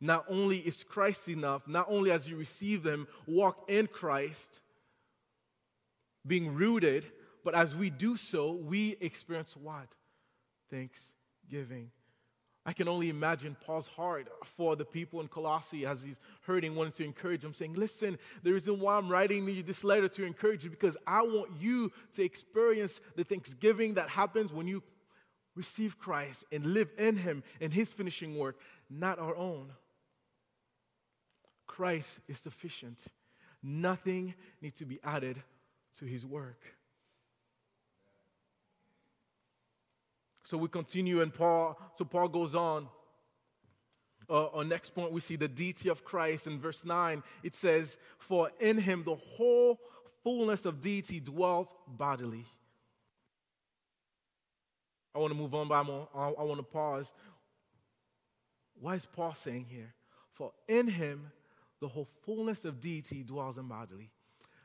not 0.00 0.24
only 0.28 0.58
is 0.58 0.84
Christ 0.84 1.28
enough, 1.28 1.66
not 1.66 1.86
only 1.88 2.12
as 2.12 2.28
you 2.28 2.36
receive 2.36 2.82
them, 2.82 3.06
walk 3.26 3.64
in 3.68 3.88
Christ, 3.88 4.60
being 6.26 6.54
rooted, 6.54 7.06
but 7.44 7.54
as 7.54 7.74
we 7.74 7.90
do 7.90 8.16
so, 8.16 8.52
we 8.52 8.96
experience 9.00 9.56
what? 9.56 9.88
Thanksgiving. 10.70 11.90
I 12.64 12.72
can 12.72 12.86
only 12.86 13.08
imagine 13.08 13.56
Paul's 13.60 13.88
heart 13.88 14.28
for 14.44 14.76
the 14.76 14.84
people 14.84 15.20
in 15.20 15.28
Colossae 15.28 15.84
as 15.84 16.02
he's 16.02 16.20
hurting, 16.42 16.76
wanting 16.76 16.92
to 16.92 17.04
encourage 17.04 17.42
them, 17.42 17.54
saying, 17.54 17.74
Listen, 17.74 18.18
the 18.42 18.52
reason 18.52 18.78
why 18.78 18.96
I'm 18.96 19.08
writing 19.08 19.48
you 19.48 19.62
this 19.62 19.82
letter 19.82 20.08
to 20.08 20.24
encourage 20.24 20.62
you 20.62 20.70
because 20.70 20.96
I 21.06 21.22
want 21.22 21.50
you 21.60 21.90
to 22.14 22.22
experience 22.22 23.00
the 23.16 23.24
thanksgiving 23.24 23.94
that 23.94 24.08
happens 24.08 24.52
when 24.52 24.68
you 24.68 24.82
receive 25.56 25.98
Christ 25.98 26.44
and 26.52 26.66
live 26.66 26.90
in 26.98 27.16
Him 27.16 27.42
and 27.60 27.72
His 27.72 27.92
finishing 27.92 28.38
work, 28.38 28.60
not 28.88 29.18
our 29.18 29.34
own. 29.34 29.72
Christ 31.66 32.20
is 32.28 32.38
sufficient. 32.38 33.02
Nothing 33.62 34.34
needs 34.60 34.78
to 34.78 34.84
be 34.84 35.00
added 35.02 35.42
to 35.94 36.04
his 36.04 36.26
work. 36.26 36.60
So 40.52 40.58
we 40.58 40.68
continue, 40.68 41.22
and 41.22 41.32
Paul, 41.32 41.80
so 41.94 42.04
Paul 42.04 42.28
goes 42.28 42.54
on. 42.54 42.86
Uh, 44.28 44.48
our 44.48 44.64
next 44.64 44.94
point, 44.94 45.10
we 45.10 45.22
see 45.22 45.36
the 45.36 45.48
deity 45.48 45.88
of 45.88 46.04
Christ 46.04 46.46
in 46.46 46.60
verse 46.60 46.84
9. 46.84 47.22
It 47.42 47.54
says, 47.54 47.96
For 48.18 48.50
in 48.60 48.76
him 48.76 49.02
the 49.02 49.14
whole 49.14 49.80
fullness 50.22 50.66
of 50.66 50.82
deity 50.82 51.20
dwells 51.20 51.74
bodily. 51.88 52.44
I 55.14 55.20
want 55.20 55.32
to 55.32 55.38
move 55.38 55.54
on, 55.54 55.68
but 55.68 55.76
I'm, 55.76 55.88
I 56.14 56.42
want 56.42 56.58
to 56.58 56.64
pause. 56.64 57.14
What 58.78 58.96
is 58.96 59.06
Paul 59.06 59.32
saying 59.32 59.64
here? 59.70 59.94
For 60.34 60.52
in 60.68 60.86
him 60.86 61.32
the 61.80 61.88
whole 61.88 62.10
fullness 62.26 62.66
of 62.66 62.78
deity 62.78 63.22
dwells 63.22 63.56
in 63.56 63.68
bodily. 63.68 64.10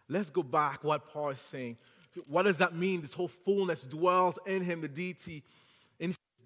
Let's 0.10 0.32
go 0.32 0.44
back 0.44 0.84
what 0.84 1.08
Paul 1.08 1.29
is 1.29 1.39
saying. 1.39 1.77
What 2.27 2.44
does 2.44 2.58
that 2.58 2.75
mean? 2.75 3.00
This 3.00 3.13
whole 3.13 3.29
fullness 3.29 3.84
dwells 3.84 4.38
in 4.46 4.65
him, 4.65 4.82
the 4.82 4.89
deity. 4.89 5.46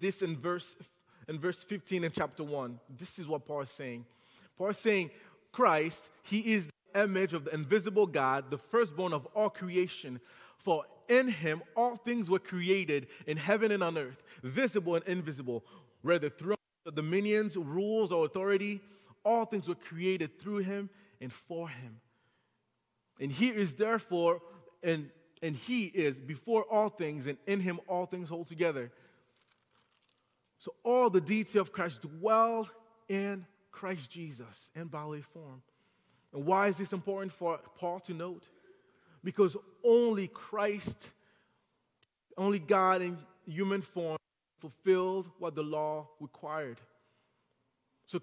This 0.02 0.20
in 0.20 0.36
verse, 0.36 0.74
in 1.28 1.38
verse 1.38 1.62
15 1.62 2.02
in 2.02 2.10
chapter 2.10 2.42
1. 2.42 2.80
This 2.98 3.20
is 3.20 3.28
what 3.28 3.46
Paul 3.46 3.60
is 3.60 3.70
saying. 3.70 4.04
Paul 4.58 4.70
is 4.70 4.78
saying, 4.78 5.10
Christ, 5.52 6.08
he 6.24 6.54
is 6.54 6.66
the 6.66 7.04
image 7.04 7.34
of 7.34 7.44
the 7.44 7.54
invisible 7.54 8.08
God, 8.08 8.50
the 8.50 8.58
firstborn 8.58 9.12
of 9.12 9.26
all 9.26 9.48
creation. 9.48 10.18
For 10.58 10.84
in 11.08 11.28
him 11.28 11.62
all 11.76 11.94
things 11.94 12.28
were 12.28 12.40
created 12.40 13.06
in 13.28 13.36
heaven 13.36 13.70
and 13.70 13.80
on 13.80 13.96
earth, 13.96 14.20
visible 14.42 14.96
and 14.96 15.06
invisible, 15.06 15.64
whether 16.02 16.28
thrones, 16.28 16.58
dominions, 16.92 17.56
rules, 17.56 18.10
or 18.10 18.24
authority. 18.24 18.80
All 19.24 19.44
things 19.44 19.68
were 19.68 19.76
created 19.76 20.40
through 20.40 20.58
him 20.58 20.90
and 21.20 21.32
for 21.32 21.68
him. 21.68 22.00
And 23.20 23.30
he 23.30 23.50
is 23.50 23.76
therefore, 23.76 24.40
and, 24.82 25.10
and 25.44 25.54
he 25.54 25.84
is 25.84 26.18
before 26.18 26.64
all 26.64 26.88
things, 26.88 27.28
and 27.28 27.38
in 27.46 27.60
him 27.60 27.78
all 27.86 28.06
things 28.06 28.28
hold 28.28 28.48
together. 28.48 28.90
So 30.62 30.72
all 30.84 31.10
the 31.10 31.20
deity 31.20 31.58
of 31.58 31.72
Christ 31.72 32.02
dwelled 32.02 32.70
in 33.08 33.44
Christ 33.72 34.08
Jesus 34.08 34.70
in 34.76 34.86
bodily 34.86 35.22
form. 35.22 35.60
And 36.32 36.46
why 36.46 36.68
is 36.68 36.76
this 36.76 36.92
important 36.92 37.32
for 37.32 37.58
Paul 37.74 37.98
to 37.98 38.14
note? 38.14 38.48
Because 39.24 39.56
only 39.82 40.28
Christ, 40.28 41.10
only 42.38 42.60
God 42.60 43.02
in 43.02 43.18
human 43.44 43.82
form 43.82 44.18
fulfilled 44.60 45.28
what 45.40 45.56
the 45.56 45.64
law 45.64 46.06
required. 46.20 46.80
So 48.06 48.20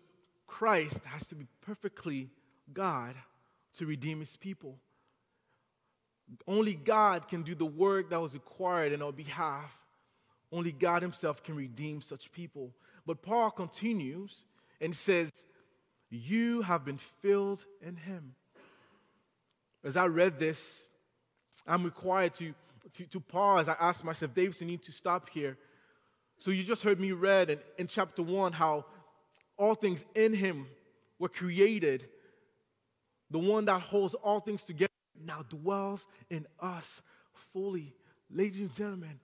Christ 0.47 1.03
has 1.03 1.27
to 1.27 1.35
be 1.35 1.45
perfectly 1.59 2.29
God 2.71 3.15
to 3.79 3.85
redeem 3.85 4.21
his 4.21 4.37
people. 4.37 4.79
Only 6.47 6.75
God 6.75 7.27
can 7.27 7.43
do 7.43 7.53
the 7.53 7.65
work 7.65 8.11
that 8.11 8.21
was 8.21 8.33
required 8.33 8.93
in 8.93 9.01
our 9.01 9.11
behalf. 9.11 9.77
Only 10.51 10.71
God 10.71 11.01
himself 11.01 11.43
can 11.43 11.55
redeem 11.55 12.01
such 12.01 12.31
people. 12.31 12.71
But 13.05 13.21
Paul 13.21 13.51
continues 13.51 14.45
and 14.81 14.93
says, 14.95 15.31
You 16.09 16.61
have 16.61 16.85
been 16.85 16.97
filled 16.97 17.65
in 17.81 17.95
him. 17.95 18.35
As 19.83 19.95
I 19.95 20.07
read 20.07 20.39
this, 20.39 20.83
I'm 21.67 21.83
required 21.83 22.33
to, 22.35 22.53
to, 22.93 23.05
to 23.05 23.19
pause. 23.19 23.69
I 23.69 23.75
ask 23.79 24.03
myself, 24.03 24.33
David, 24.33 24.59
you 24.59 24.67
need 24.67 24.83
to 24.83 24.91
stop 24.91 25.29
here. 25.29 25.57
So 26.37 26.51
you 26.51 26.63
just 26.63 26.83
heard 26.83 26.99
me 26.99 27.11
read 27.11 27.49
in, 27.49 27.59
in 27.77 27.87
chapter 27.87 28.23
one 28.23 28.53
how 28.53 28.85
all 29.57 29.75
things 29.75 30.03
in 30.15 30.33
him 30.33 30.67
were 31.19 31.29
created. 31.29 32.07
The 33.29 33.39
one 33.39 33.65
that 33.65 33.81
holds 33.81 34.15
all 34.15 34.39
things 34.39 34.63
together 34.63 34.89
now 35.23 35.45
dwells 35.47 36.07
in 36.29 36.47
us 36.59 37.01
fully. 37.53 37.93
Ladies 38.31 38.61
and 38.61 38.73
gentlemen, 38.73 39.19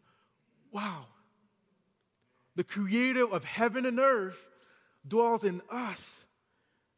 wow. 0.75 1.05
The 2.57 2.65
creator 2.65 3.25
of 3.25 3.45
heaven 3.45 3.85
and 3.85 3.97
earth 3.97 4.37
dwells 5.07 5.45
in 5.45 5.61
us. 5.71 6.19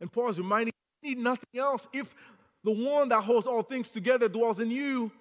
And 0.02 0.12
Paul 0.12 0.30
is 0.30 0.40
reminding 0.40 0.74
you 1.04 1.10
need 1.10 1.20
nothing 1.20 1.60
else. 1.60 1.88
If 1.94 2.14
the 2.64 2.72
one 2.72 3.10
that 3.10 3.22
holds 3.22 3.46
all 3.46 3.62
things 3.62 3.92
together 3.92 4.28
dwells 4.28 4.60
in 4.60 4.72
you, 4.72 5.12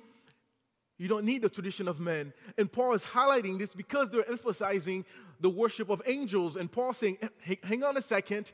you 0.97 1.07
don't 1.07 1.27
need 1.27 1.43
the 1.43 1.51
tradition 1.51 1.87
of 1.87 2.01
men. 2.01 2.33
And 2.57 2.73
Paul 2.73 2.95
is 2.95 3.05
highlighting 3.05 3.59
this 3.59 3.75
because 3.75 4.09
they're 4.09 4.29
emphasizing 4.29 5.05
the 5.41 5.51
worship 5.51 5.91
of 5.91 6.01
angels. 6.07 6.57
And 6.57 6.73
Paul 6.73 6.95
saying, 6.95 7.19
hang 7.63 7.85
on 7.85 7.99
a 7.99 8.03
second, 8.03 8.53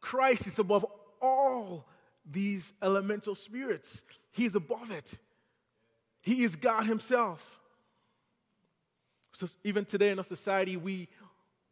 Christ 0.00 0.46
is 0.46 0.60
above 0.60 0.86
all 1.20 1.84
these 2.30 2.72
elemental 2.80 3.34
spirits. 3.34 4.02
He's 4.30 4.54
above 4.54 4.92
it. 4.92 5.12
He 6.20 6.44
is 6.44 6.54
God 6.54 6.84
Himself. 6.86 7.58
So 9.42 9.48
even 9.64 9.84
today 9.84 10.10
in 10.10 10.18
our 10.18 10.24
society, 10.24 10.76
we, 10.76 11.08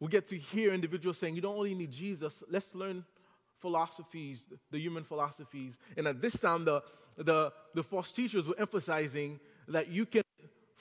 we 0.01 0.09
get 0.09 0.27
to 0.27 0.37
hear 0.37 0.73
individuals 0.73 1.17
saying, 1.17 1.35
you 1.35 1.41
don't 1.41 1.55
only 1.55 1.73
need 1.73 1.89
Jesus, 1.89 2.43
let's 2.49 2.75
learn 2.75 3.05
philosophies, 3.59 4.45
the 4.71 4.77
human 4.77 5.05
philosophies. 5.05 5.77
And 5.95 6.05
at 6.05 6.21
this 6.21 6.37
time, 6.37 6.65
the, 6.65 6.83
the, 7.15 7.53
the 7.73 7.81
false 7.81 8.11
teachers 8.11 8.45
were 8.45 8.59
emphasizing 8.59 9.39
that 9.69 9.87
you 9.87 10.05
can 10.05 10.23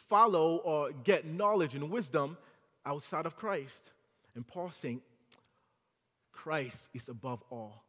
follow 0.09 0.57
or 0.65 0.91
get 1.05 1.27
knowledge 1.27 1.77
and 1.77 1.91
wisdom 1.91 2.37
outside 2.85 3.25
of 3.25 3.37
Christ. 3.37 3.93
And 4.35 4.45
Paul 4.45 4.71
saying, 4.71 5.01
Christ 6.33 6.89
is 6.93 7.09
above 7.09 7.45
all. 7.51 7.85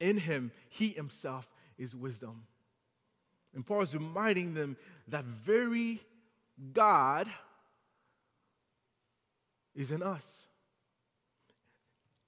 In 0.00 0.18
him, 0.18 0.52
he 0.68 0.88
himself 0.88 1.48
is 1.78 1.96
wisdom. 1.96 2.42
And 3.54 3.64
Paul 3.64 3.80
is 3.80 3.94
reminding 3.94 4.52
them 4.52 4.76
that 5.08 5.24
very 5.24 6.02
God 6.74 7.26
is 9.74 9.90
in 9.90 10.02
us. 10.02 10.46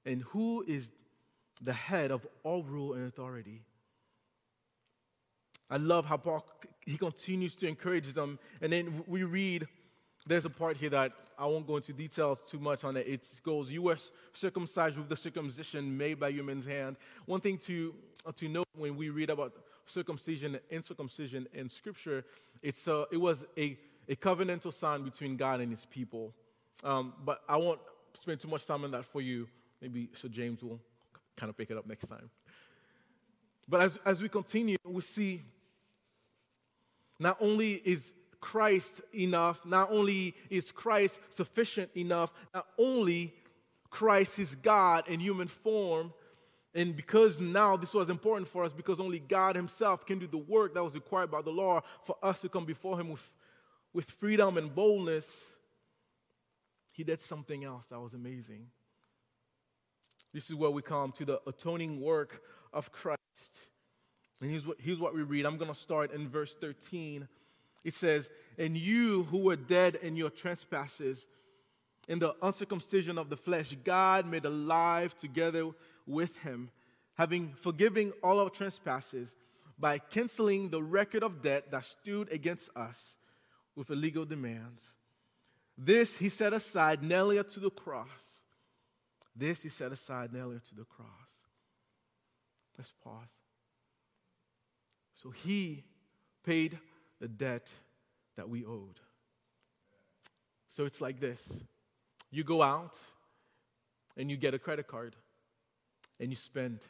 And 0.05 0.23
who 0.23 0.65
is 0.67 0.93
the 1.61 1.73
head 1.73 2.11
of 2.11 2.27
all 2.45 2.63
rule 2.63 2.95
and 2.95 3.07
authority? 3.07 3.63
I 5.69 5.79
love 5.79 6.07
how 6.07 6.17
Paul 6.17 6.45
he 6.87 6.97
continues 6.97 7.57
to 7.57 7.67
encourage 7.67 8.13
them. 8.13 8.39
And 8.61 8.73
then 8.73 9.03
we 9.09 9.25
read, 9.25 9.67
there's 10.25 10.45
a 10.45 10.51
part 10.51 10.77
here 10.77 10.91
that 10.91 11.13
I 11.37 11.47
won't 11.47 11.67
go 11.67 11.77
into 11.77 11.93
details 11.93 12.41
too 12.47 12.61
much 12.61 12.85
on 12.85 12.97
it. 12.97 13.07
It 13.07 13.29
goes, 13.43 13.71
You 13.71 13.83
were 13.83 13.99
circumcised 14.33 14.97
with 14.97 15.09
the 15.09 15.17
circumcision 15.17 15.97
made 15.97 16.21
by 16.21 16.31
human's 16.31 16.65
hand. 16.65 16.97
One 17.27 17.41
thing 17.41 17.59
to, 17.59 17.95
uh, 18.25 18.33
to 18.37 18.49
note 18.49 18.69
when 18.77 18.97
we 18.97 19.11
read 19.11 19.31
about 19.31 19.53
circumcision 19.85 20.59
and 20.71 20.85
circumcision 20.85 21.49
in 21.53 21.69
Scripture, 21.69 22.25
it's 22.63 22.87
a, 22.87 23.07
it 23.11 23.19
was 23.19 23.45
a, 23.59 23.77
a 24.09 24.17
covenantal 24.17 24.73
sign 24.73 25.03
between 25.03 25.37
God 25.37 25.61
and 25.61 25.71
his 25.73 25.85
people. 25.85 26.33
Um, 26.85 27.15
but 27.25 27.43
I 27.49 27.57
won't 27.57 27.81
spend 28.15 28.41
too 28.41 28.49
much 28.49 28.67
time 28.67 28.85
on 28.85 28.91
that 28.93 29.05
for 29.05 29.21
you. 29.21 29.49
Maybe 29.81 30.09
Sir 30.15 30.29
James 30.29 30.63
will 30.63 30.81
kind 31.37 31.51
of 31.51 31.57
pick 31.57 31.71
it 31.71 31.77
up 31.77 31.87
next 31.87 32.07
time. 32.07 32.31
But 33.69 33.81
as, 33.81 33.99
as 34.05 34.23
we 34.23 34.29
continue, 34.29 34.77
we 34.85 35.03
see 35.03 35.43
not 37.19 37.37
only 37.41 37.75
is 37.75 38.13
Christ 38.41 39.01
enough, 39.13 39.65
not 39.67 39.91
only 39.91 40.35
is 40.51 40.71
Christ 40.71 41.19
sufficient 41.31 41.91
enough, 41.97 42.33
not 42.55 42.67
only 42.79 43.35
Christ 43.91 44.39
is 44.39 44.55
God 44.55 45.09
in 45.09 45.21
human 45.21 45.49
form, 45.49 46.13
and 46.75 46.95
because 46.95 47.41
now 47.41 47.77
this 47.77 47.95
was 47.95 48.11
important 48.11 48.47
for 48.49 48.63
us, 48.63 48.73
because 48.73 49.01
only 49.01 49.19
God 49.19 49.57
Himself 49.57 50.05
can 50.05 50.19
do 50.19 50.27
the 50.27 50.37
work 50.37 50.75
that 50.75 50.85
was 50.85 50.95
required 50.95 51.31
by 51.31 51.41
the 51.41 51.51
law 51.51 51.81
for 52.05 52.17
us 52.23 52.43
to 52.43 52.49
come 52.49 52.67
before 52.67 53.01
Him 53.01 53.09
with, 53.09 53.31
with 53.95 54.11
freedom 54.11 54.59
and 54.59 54.75
boldness, 54.75 55.27
He 56.97 57.05
did 57.05 57.21
something 57.21 57.63
else 57.63 57.85
that 57.91 58.01
was 58.01 58.15
amazing. 58.15 58.69
This 60.33 60.49
is 60.49 60.55
where 60.55 60.71
we 60.71 60.81
come 60.81 61.13
to 61.13 61.27
the 61.27 61.41
atoning 61.47 62.01
work 62.01 62.43
of 62.73 62.91
Christ. 62.91 63.21
And 64.41 64.51
here's 64.51 64.67
what, 64.67 64.79
here's 64.81 64.99
what 64.99 65.15
we 65.15 65.23
read. 65.23 65.45
I'm 65.45 65.59
going 65.59 65.71
to 65.71 65.79
start 65.79 66.11
in 66.13 66.27
verse 66.27 66.55
13. 66.55 67.29
It 67.85 67.93
says, 67.93 68.31
And 68.59 68.79
you 68.79 69.25
who 69.25 69.39
were 69.39 69.57
dead 69.57 69.97
in 69.97 70.17
your 70.17 70.31
trespasses, 70.31 71.27
in 72.09 72.19
the 72.19 72.35
uncircumcision 72.41 73.19
of 73.19 73.29
the 73.29 73.37
flesh, 73.37 73.77
God 73.85 74.27
made 74.27 74.47
alive 74.47 75.15
together 75.15 75.69
with 76.07 76.35
him, 76.39 76.71
having 77.15 77.53
forgiven 77.53 78.15
all 78.23 78.41
our 78.41 78.49
trespasses 78.49 79.35
by 79.79 79.99
canceling 79.99 80.71
the 80.71 80.83
record 80.83 81.23
of 81.23 81.43
debt 81.43 81.71
that 81.73 81.85
stood 81.85 82.33
against 82.33 82.71
us 82.75 83.19
with 83.75 83.91
illegal 83.91 84.25
demands. 84.25 84.96
This 85.79 86.17
he 86.17 86.29
set 86.29 86.53
aside, 86.53 87.03
nailing 87.03 87.39
it 87.39 87.49
to 87.51 87.61
the 87.61 87.71
cross. 87.71 88.41
This 89.35 89.63
he 89.63 89.69
set 89.69 89.93
aside, 89.93 90.33
nailing 90.33 90.57
it 90.57 90.65
to 90.67 90.75
the 90.75 90.85
cross. 90.85 91.09
Let's 92.79 92.93
pause. 93.05 93.41
So 95.13 95.31
he 95.31 95.85
paid 96.45 96.79
the 97.21 97.29
debt 97.29 97.71
that 98.37 98.49
we 98.49 98.65
owed. 98.65 99.01
So 100.69 100.85
it's 100.85 101.01
like 101.01 101.21
this 101.21 101.53
you 102.31 102.45
go 102.45 102.63
out 102.63 102.97
and 104.17 104.31
you 104.31 104.37
get 104.37 104.55
a 104.55 104.59
credit 104.59 104.87
card 104.87 105.17
and 106.21 106.31
you 106.31 106.37
spend 106.37 106.81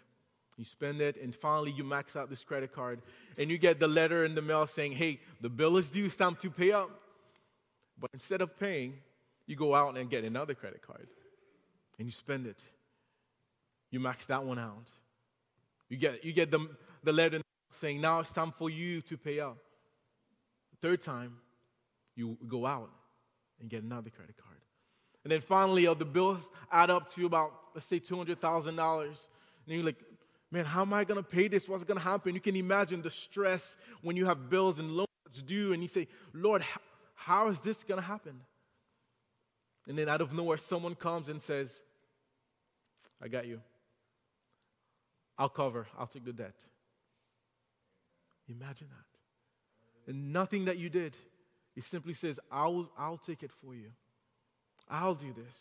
You 0.59 0.64
spend 0.64 1.03
it, 1.03 1.20
and 1.22 1.35
finally 1.35 1.70
you 1.70 1.85
max 1.85 2.16
out 2.16 2.31
this 2.31 2.42
credit 2.42 2.72
card, 2.72 3.03
and 3.37 3.51
you 3.51 3.59
get 3.59 3.79
the 3.79 3.88
letter 3.88 4.25
in 4.25 4.35
the 4.35 4.40
mail 4.40 4.66
saying, 4.66 4.92
Hey, 4.92 5.20
the 5.42 5.51
bill 5.51 5.77
is 5.77 5.90
due, 5.90 6.07
it's 6.07 6.16
time 6.16 6.37
to 6.37 6.51
pay 6.51 6.72
up. 6.72 6.88
But 7.98 8.11
instead 8.12 8.40
of 8.40 8.59
paying, 8.59 8.94
you 9.46 9.56
go 9.56 9.74
out 9.74 9.96
and 9.96 10.11
get 10.11 10.24
another 10.24 10.54
credit 10.54 10.82
card, 10.82 11.09
and 11.98 12.06
you 12.06 12.12
spend 12.12 12.46
it. 12.46 12.62
You 13.90 14.00
max 14.00 14.26
that 14.26 14.44
one 14.44 14.59
out. 14.59 14.90
You 15.88 15.96
get, 15.96 16.24
you 16.24 16.32
get 16.32 16.50
the, 16.50 16.68
the 17.04 17.12
letter 17.12 17.40
saying, 17.72 18.00
Now 18.00 18.20
it's 18.20 18.32
time 18.32 18.52
for 18.59 18.68
you 18.68 19.00
to 19.02 19.16
pay 19.16 19.40
up. 19.40 19.59
Third 20.82 21.00
time, 21.00 21.37
you 22.14 22.37
go 22.46 22.66
out 22.66 22.90
and 23.61 23.70
get 23.70 23.82
another 23.82 24.11
credit 24.11 24.37
card. 24.37 24.56
And 25.24 25.32
then 25.32 25.40
finally, 25.40 25.87
uh, 25.87 25.94
the 25.94 26.04
bills 26.04 26.40
add 26.70 26.90
up 26.90 27.11
to 27.14 27.26
about, 27.26 27.52
let's 27.74 27.87
say, 27.87 27.98
$200,000. 27.98 28.68
And 28.68 29.16
you're 29.66 29.85
like, 29.85 29.96
man, 30.50 30.64
how 30.64 30.82
am 30.82 30.92
I 30.92 31.04
going 31.04 31.22
to 31.22 31.28
pay 31.28 31.48
this? 31.48 31.68
What's 31.68 31.85
going 31.85 31.98
to 31.98 32.04
happen? 32.04 32.35
You 32.35 32.40
can 32.40 32.56
imagine 32.56 33.02
the 33.02 33.11
stress 33.11 33.76
when 34.02 34.16
you 34.16 34.26
have 34.26 34.48
bills 34.48 34.78
and 34.78 34.92
loans 34.92 35.09
due, 35.44 35.72
and 35.72 35.82
you 35.82 35.88
say, 35.88 36.06
Lord, 36.32 36.62
how, 37.16 37.48
is 37.48 37.61
this 37.61 37.83
going 37.83 38.00
to 38.00 38.07
happen? 38.07 38.40
And 39.88 39.98
then 39.98 40.09
out 40.09 40.20
of 40.20 40.33
nowhere, 40.33 40.59
someone 40.59 40.94
comes 40.94 41.29
and 41.29 41.42
says, 41.42 41.83
I 43.22 43.29
got 43.29 43.46
you. 43.46 43.61
I'll 45.38 45.48
cover, 45.48 45.87
I'll 45.98 46.07
take 46.07 46.24
the 46.24 46.33
debt. 46.33 46.55
Imagine 48.48 48.88
that. 48.88 50.11
And 50.11 50.33
nothing 50.33 50.66
that 50.66 50.79
you 50.79 50.88
did. 50.88 51.16
He 51.74 51.81
simply 51.81 52.12
says, 52.14 52.38
I'll, 52.50 52.90
I'll 52.96 53.18
take 53.18 53.42
it 53.42 53.50
for 53.50 53.74
you. 53.74 53.90
I'll 54.88 55.14
do 55.14 55.33
this. 55.33 55.57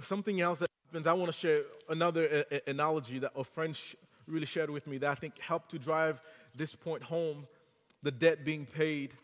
Something 0.00 0.40
else 0.40 0.60
that 0.60 0.70
happens, 0.86 1.06
I 1.06 1.12
want 1.12 1.30
to 1.32 1.36
share 1.38 1.62
another 1.88 2.44
a- 2.50 2.54
a- 2.56 2.70
analogy 2.70 3.18
that 3.18 3.32
a 3.34 3.44
friend 3.44 3.74
sh- 3.74 3.96
really 4.26 4.46
shared 4.46 4.70
with 4.70 4.86
me 4.86 4.98
that 4.98 5.10
I 5.10 5.14
think 5.16 5.38
helped 5.38 5.72
to 5.72 5.78
drive 5.78 6.20
this 6.54 6.74
point 6.74 7.02
home 7.02 7.46
the 8.02 8.10
debt 8.10 8.44
being 8.44 8.66
paid. 8.66 9.14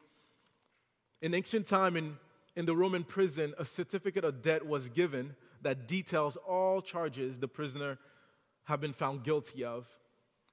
In 1.23 1.35
ancient 1.35 1.69
time, 1.69 1.97
in, 1.97 2.17
in 2.57 2.67
the 2.67 2.77
Roman 2.77 3.05
prison, 3.05 3.55
a 3.59 3.65
certificate 3.65 4.25
of 4.25 4.43
debt 4.43 4.67
was 4.67 4.89
given 4.89 5.35
that 5.63 5.89
details 5.89 6.37
all 6.37 6.83
charges 6.83 7.39
the 7.39 7.49
prisoner 7.49 7.99
had 8.65 8.81
been 8.81 8.93
found 8.93 9.23
guilty 9.23 9.65
of 9.65 9.87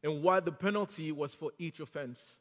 and 0.03 0.23
what 0.23 0.45
the 0.45 0.51
penalty 0.51 1.11
was 1.11 1.33
for 1.33 1.51
each 1.57 1.79
offense. 1.79 2.39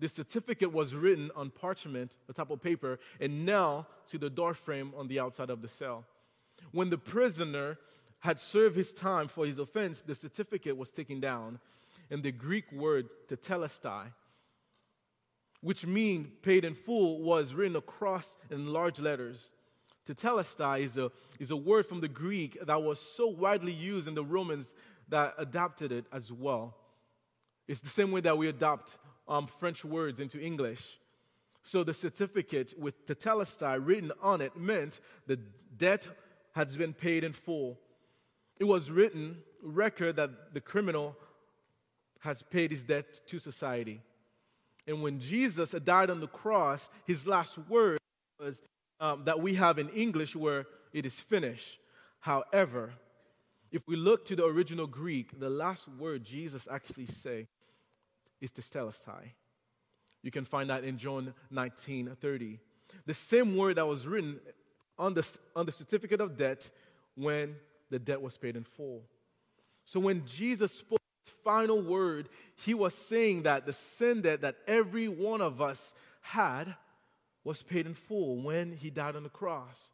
The 0.00 0.08
certificate 0.08 0.72
was 0.72 0.94
written 0.94 1.30
on 1.36 1.50
parchment, 1.50 2.16
a 2.28 2.32
type 2.32 2.50
of 2.50 2.62
paper, 2.62 2.98
and 3.20 3.44
nailed 3.44 3.86
to 4.08 4.18
the 4.18 4.30
door 4.30 4.54
frame 4.54 4.92
on 4.96 5.08
the 5.08 5.20
outside 5.20 5.50
of 5.50 5.62
the 5.62 5.68
cell. 5.68 6.04
When 6.72 6.90
the 6.90 6.98
prisoner 6.98 7.78
had 8.20 8.40
served 8.40 8.76
his 8.76 8.92
time 8.92 9.28
for 9.28 9.46
his 9.46 9.58
offense, 9.58 10.00
the 10.00 10.14
certificate 10.14 10.76
was 10.76 10.90
taken 10.90 11.20
down, 11.20 11.60
and 12.10 12.22
the 12.22 12.32
Greek 12.32 12.70
word 12.72 13.08
tetelestai, 13.28 14.06
which 15.62 15.86
means 15.86 16.28
paid 16.42 16.64
in 16.64 16.74
full, 16.74 17.22
was 17.22 17.54
written 17.54 17.76
across 17.76 18.36
in 18.50 18.72
large 18.72 18.98
letters. 18.98 19.52
Tetelestai 20.06 20.80
is 20.80 20.96
a, 20.96 21.10
is 21.38 21.52
a 21.52 21.56
word 21.56 21.86
from 21.86 22.00
the 22.00 22.08
Greek 22.08 22.58
that 22.66 22.82
was 22.82 23.00
so 23.00 23.28
widely 23.28 23.72
used 23.72 24.08
in 24.08 24.14
the 24.14 24.24
Romans 24.24 24.74
that 25.08 25.34
adapted 25.38 25.92
it 25.92 26.04
as 26.12 26.32
well. 26.32 26.76
It's 27.68 27.80
the 27.80 27.88
same 27.88 28.10
way 28.10 28.20
that 28.22 28.36
we 28.36 28.48
adopt 28.48 28.98
um, 29.28 29.46
French 29.46 29.84
words 29.84 30.18
into 30.18 30.40
English. 30.40 30.98
So 31.62 31.84
the 31.84 31.94
certificate 31.94 32.74
with 32.76 33.06
tetelestai 33.06 33.78
written 33.80 34.10
on 34.20 34.40
it 34.40 34.56
meant 34.56 34.98
the 35.28 35.38
debt 35.76 36.08
has 36.56 36.76
been 36.76 36.92
paid 36.92 37.22
in 37.22 37.32
full. 37.32 37.78
It 38.58 38.64
was 38.64 38.90
written 38.90 39.38
record 39.62 40.16
that 40.16 40.54
the 40.54 40.60
criminal 40.60 41.16
has 42.20 42.42
paid 42.42 42.72
his 42.72 42.82
debt 42.82 43.20
to 43.28 43.38
society. 43.38 44.00
And 44.86 45.02
when 45.02 45.20
Jesus 45.20 45.70
died 45.70 46.10
on 46.10 46.20
the 46.20 46.26
cross, 46.26 46.88
his 47.06 47.26
last 47.26 47.56
word 47.68 47.98
was 48.40 48.62
um, 49.00 49.24
that 49.24 49.40
we 49.40 49.54
have 49.54 49.78
in 49.78 49.88
English 49.90 50.34
where 50.34 50.66
it 50.92 51.06
is 51.06 51.20
finished. 51.20 51.78
However, 52.20 52.92
if 53.70 53.86
we 53.88 53.96
look 53.96 54.24
to 54.26 54.36
the 54.36 54.44
original 54.44 54.86
Greek, 54.86 55.38
the 55.38 55.50
last 55.50 55.88
word 55.88 56.24
Jesus 56.24 56.68
actually 56.70 57.06
say 57.06 57.46
is 58.40 58.50
tetelestai. 58.50 59.30
You 60.22 60.30
can 60.30 60.44
find 60.44 60.70
that 60.70 60.84
in 60.84 60.98
John 60.98 61.34
19 61.50 62.16
30. 62.20 62.60
The 63.06 63.14
same 63.14 63.56
word 63.56 63.76
that 63.76 63.86
was 63.86 64.06
written 64.06 64.38
on 64.98 65.14
the, 65.14 65.26
on 65.56 65.66
the 65.66 65.72
certificate 65.72 66.20
of 66.20 66.36
debt 66.36 66.68
when 67.14 67.56
the 67.90 67.98
debt 67.98 68.20
was 68.20 68.36
paid 68.36 68.56
in 68.56 68.64
full. 68.64 69.02
So 69.84 69.98
when 70.00 70.24
Jesus 70.26 70.72
spoke 70.72 71.01
final 71.44 71.80
word, 71.80 72.28
he 72.56 72.74
was 72.74 72.94
saying 72.94 73.42
that 73.42 73.66
the 73.66 73.72
sin 73.72 74.22
debt 74.22 74.42
that 74.42 74.56
every 74.66 75.08
one 75.08 75.40
of 75.40 75.60
us 75.60 75.94
had 76.20 76.74
was 77.44 77.62
paid 77.62 77.86
in 77.86 77.94
full 77.94 78.40
when 78.42 78.72
he 78.72 78.90
died 78.90 79.16
on 79.16 79.22
the 79.22 79.28
cross. 79.28 79.90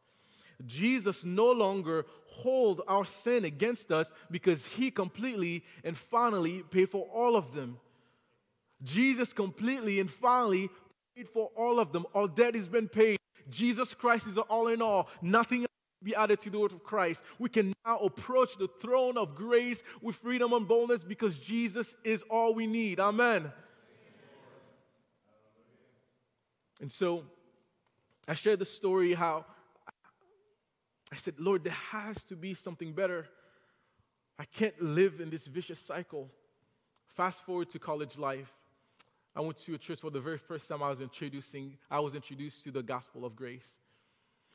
Jesus 0.67 1.25
no 1.25 1.53
longer 1.53 2.05
holds 2.27 2.81
our 2.89 3.05
sin 3.05 3.45
against 3.45 3.93
us 3.93 4.11
because 4.31 4.67
he 4.67 4.91
completely 4.91 5.65
and 5.85 5.97
finally 5.97 6.65
paid 6.71 6.91
for 6.91 7.07
all 7.07 7.37
of 7.37 7.55
them. 7.55 7.79
Jesus 8.83 9.33
completely 9.33 10.01
and 10.01 10.11
finally 10.11 10.69
paid 11.17 11.29
for 11.29 11.51
all 11.57 11.79
of 11.79 11.93
them. 11.93 12.07
All 12.13 12.27
debt 12.27 12.55
has 12.55 12.69
been 12.69 12.89
paid. 12.89 13.19
Jesus 13.49 13.95
Christ 13.95 14.27
is 14.27 14.37
all 14.37 14.69
in 14.69 14.83
all. 14.83 15.09
Nothing 15.23 15.68
be 16.03 16.15
added 16.15 16.41
to 16.41 16.51
the 16.51 16.59
word 16.59 16.73
of 16.73 16.85
Christ. 16.85 17.23
We 17.39 17.49
can 17.49 17.75
now 17.85 17.99
approach 17.99 18.57
the 18.57 18.69
throne 18.81 19.19
of 19.19 19.35
grace 19.35 19.83
with 20.01 20.17
freedom 20.17 20.53
and 20.53 20.67
boldness 20.67 21.03
because 21.03 21.37
Jesus 21.37 21.97
is 22.05 22.23
all 22.31 22.55
we 22.55 22.67
need. 22.67 23.01
Amen. 23.01 23.51
And 26.81 26.93
so 26.93 27.25
I 28.27 28.35
shared 28.35 28.61
the 28.61 28.65
story 28.65 29.15
how 29.15 29.45
I 31.11 31.17
said, 31.17 31.35
Lord, 31.39 31.65
there 31.65 31.73
has 31.73 32.23
to 32.25 32.37
be 32.37 32.55
something 32.55 32.93
better. 32.93 33.27
I 34.39 34.45
can't 34.45 34.81
live 34.81 35.21
in 35.21 35.31
this 35.31 35.47
vicious 35.47 35.79
cycle. 35.79 36.31
Fast 37.17 37.45
forward 37.45 37.71
to 37.71 37.79
college 37.79 38.19
life. 38.19 38.55
I 39.35 39.41
went 39.41 39.57
to 39.59 39.75
a 39.75 39.79
church 39.79 40.01
for 40.01 40.11
the 40.11 40.21
very 40.21 40.39
first 40.39 40.69
time 40.69 40.83
I 40.83 40.91
was 40.91 41.01
introducing, 41.01 41.77
I 41.91 42.01
was 42.01 42.15
introduced 42.15 42.65
to 42.65 42.71
the 42.71 42.83
gospel 42.83 43.25
of 43.25 43.35
grace. 43.35 43.77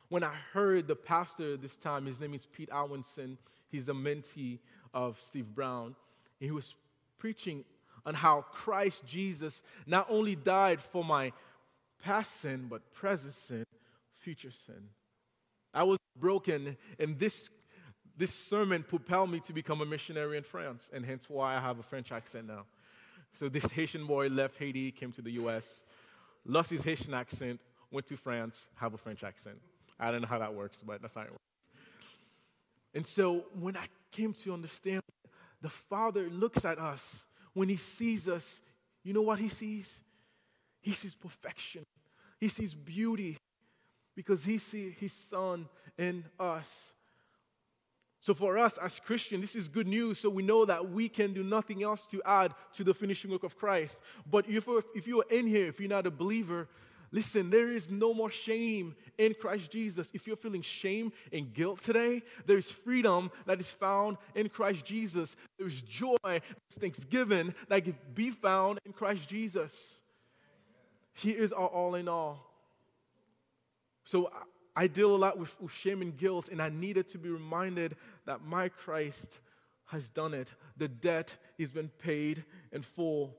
When 0.08 0.22
I 0.22 0.34
heard 0.52 0.86
the 0.86 0.96
pastor 0.96 1.56
this 1.56 1.76
time, 1.76 2.06
his 2.06 2.20
name 2.20 2.34
is 2.34 2.46
Pete 2.46 2.70
Alwinson, 2.70 3.38
he's 3.70 3.88
a 3.88 3.92
mentee 3.92 4.58
of 4.92 5.20
Steve 5.20 5.54
Brown, 5.54 5.86
and 6.40 6.46
he 6.46 6.50
was 6.50 6.74
preaching 7.18 7.64
on 8.06 8.14
how 8.14 8.42
Christ 8.42 9.06
Jesus 9.06 9.62
not 9.86 10.06
only 10.10 10.36
died 10.36 10.80
for 10.80 11.04
my 11.04 11.32
past 12.02 12.40
sin, 12.40 12.66
but 12.68 12.92
present 12.92 13.34
sin, 13.34 13.64
future 14.20 14.50
sin. 14.50 14.88
I 15.72 15.82
was 15.84 15.98
broken, 16.18 16.76
and 16.98 17.18
this, 17.18 17.48
this 18.16 18.32
sermon 18.32 18.84
propelled 18.86 19.30
me 19.30 19.40
to 19.40 19.52
become 19.52 19.80
a 19.80 19.86
missionary 19.86 20.36
in 20.36 20.44
France, 20.44 20.90
and 20.92 21.04
hence 21.04 21.28
why 21.28 21.56
I 21.56 21.60
have 21.60 21.78
a 21.78 21.82
French 21.82 22.12
accent 22.12 22.46
now. 22.46 22.66
So 23.38 23.48
this 23.48 23.64
Haitian 23.64 24.06
boy 24.06 24.28
left 24.28 24.58
Haiti, 24.58 24.92
came 24.92 25.12
to 25.12 25.22
the 25.22 25.32
US, 25.32 25.82
lost 26.44 26.70
his 26.70 26.82
Haitian 26.82 27.14
accent, 27.14 27.60
went 27.90 28.06
to 28.08 28.16
France, 28.16 28.58
have 28.76 28.94
a 28.94 28.98
French 28.98 29.24
accent. 29.24 29.58
I 29.98 30.10
don't 30.10 30.20
know 30.20 30.28
how 30.28 30.38
that 30.38 30.54
works, 30.54 30.82
but 30.84 31.00
that's 31.00 31.14
how 31.14 31.22
it 31.22 31.30
works. 31.30 31.38
And 32.94 33.04
so 33.04 33.44
when 33.58 33.76
I 33.76 33.86
came 34.10 34.32
to 34.32 34.52
understand, 34.52 35.02
the 35.60 35.68
Father 35.68 36.28
looks 36.28 36.64
at 36.64 36.78
us 36.78 37.24
when 37.52 37.68
He 37.68 37.76
sees 37.76 38.28
us. 38.28 38.60
You 39.02 39.12
know 39.12 39.22
what 39.22 39.38
He 39.38 39.48
sees? 39.48 39.92
He 40.80 40.92
sees 40.92 41.14
perfection. 41.14 41.82
He 42.38 42.48
sees 42.48 42.74
beauty 42.74 43.38
because 44.14 44.44
He 44.44 44.58
sees 44.58 44.94
His 44.98 45.12
Son 45.12 45.68
in 45.98 46.24
us. 46.38 46.94
So, 48.20 48.32
for 48.32 48.56
us 48.56 48.78
as 48.78 49.00
Christians, 49.00 49.42
this 49.42 49.56
is 49.56 49.68
good 49.68 49.86
news. 49.86 50.18
So, 50.18 50.30
we 50.30 50.42
know 50.42 50.64
that 50.64 50.90
we 50.90 51.08
can 51.08 51.34
do 51.34 51.42
nothing 51.42 51.82
else 51.82 52.06
to 52.08 52.22
add 52.24 52.54
to 52.74 52.84
the 52.84 52.94
finishing 52.94 53.30
work 53.30 53.42
of 53.42 53.56
Christ. 53.56 54.00
But 54.30 54.48
if, 54.48 54.66
if 54.94 55.06
you 55.06 55.20
are 55.20 55.26
in 55.30 55.46
here, 55.46 55.66
if 55.66 55.78
you're 55.78 55.90
not 55.90 56.06
a 56.06 56.10
believer, 56.10 56.68
listen, 57.14 57.48
there 57.48 57.70
is 57.70 57.88
no 57.88 58.12
more 58.12 58.28
shame 58.28 58.96
in 59.18 59.34
Christ 59.40 59.70
Jesus. 59.70 60.10
If 60.12 60.26
you're 60.26 60.34
feeling 60.34 60.62
shame 60.62 61.12
and 61.32 61.54
guilt 61.54 61.80
today, 61.80 62.22
there's 62.44 62.72
freedom 62.72 63.30
that 63.46 63.60
is 63.60 63.70
found 63.70 64.16
in 64.34 64.48
Christ 64.48 64.84
Jesus. 64.84 65.36
There's 65.56 65.80
joy, 65.80 66.16
there's 66.24 66.42
thanksgiving 66.80 67.54
that 67.68 67.84
can 67.84 67.96
be 68.14 68.30
found 68.30 68.80
in 68.84 68.92
Christ 68.92 69.28
Jesus. 69.28 70.00
He 71.12 71.30
is 71.30 71.52
our 71.52 71.68
all 71.68 71.94
in 71.94 72.08
all. 72.08 72.50
So, 74.02 74.30
I 74.76 74.88
deal 74.88 75.14
a 75.14 75.16
lot 75.16 75.38
with, 75.38 75.54
with, 75.60 75.72
shame 75.72 76.02
and 76.02 76.16
guilt, 76.16 76.48
and 76.48 76.60
I 76.60 76.68
needed 76.68 77.08
to 77.10 77.18
be 77.18 77.28
reminded 77.28 77.94
that 78.26 78.44
my 78.44 78.68
Christ 78.68 79.38
has 79.84 80.08
done 80.08 80.34
it. 80.34 80.52
The 80.76 80.88
debt 80.88 81.36
has 81.60 81.70
been 81.70 81.90
paid 82.00 82.42
in 82.72 82.82
full. 82.82 83.36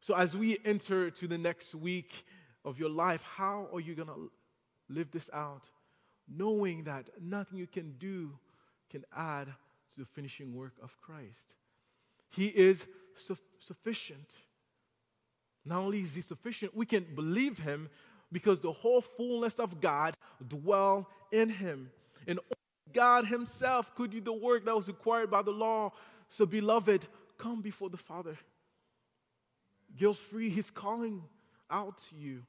So, 0.00 0.14
as 0.14 0.36
we 0.36 0.58
enter 0.66 1.10
to 1.10 1.26
the 1.26 1.38
next 1.38 1.74
week 1.74 2.26
of 2.68 2.78
your 2.78 2.90
life, 2.90 3.22
how 3.22 3.68
are 3.72 3.80
you 3.80 3.94
going 3.94 4.08
to 4.08 4.30
live 4.88 5.10
this 5.10 5.30
out? 5.32 5.68
Knowing 6.28 6.84
that 6.84 7.10
nothing 7.20 7.58
you 7.58 7.66
can 7.66 7.92
do 7.98 8.30
can 8.90 9.04
add 9.16 9.48
to 9.94 10.00
the 10.00 10.06
finishing 10.06 10.54
work 10.54 10.74
of 10.82 10.96
Christ. 11.00 11.54
He 12.30 12.46
is 12.48 12.86
su- 13.14 13.36
sufficient. 13.58 14.34
Not 15.64 15.78
only 15.78 16.00
is 16.00 16.14
he 16.14 16.20
sufficient, 16.20 16.76
we 16.76 16.86
can 16.86 17.06
believe 17.14 17.58
him 17.58 17.88
because 18.30 18.60
the 18.60 18.72
whole 18.72 19.00
fullness 19.00 19.54
of 19.54 19.80
God 19.80 20.16
dwell 20.46 21.08
in 21.32 21.48
him. 21.48 21.90
And 22.26 22.38
God 22.92 23.26
himself 23.26 23.94
could 23.94 24.10
do 24.10 24.20
the 24.20 24.32
work 24.32 24.64
that 24.64 24.76
was 24.76 24.88
required 24.88 25.30
by 25.30 25.42
the 25.42 25.50
law. 25.50 25.92
So, 26.28 26.44
beloved, 26.44 27.06
come 27.38 27.62
before 27.62 27.88
the 27.88 27.96
Father. 27.96 28.36
Guilt 29.96 30.18
free, 30.18 30.50
he's 30.50 30.70
calling 30.70 31.22
out 31.70 31.98
to 32.08 32.16
you. 32.16 32.42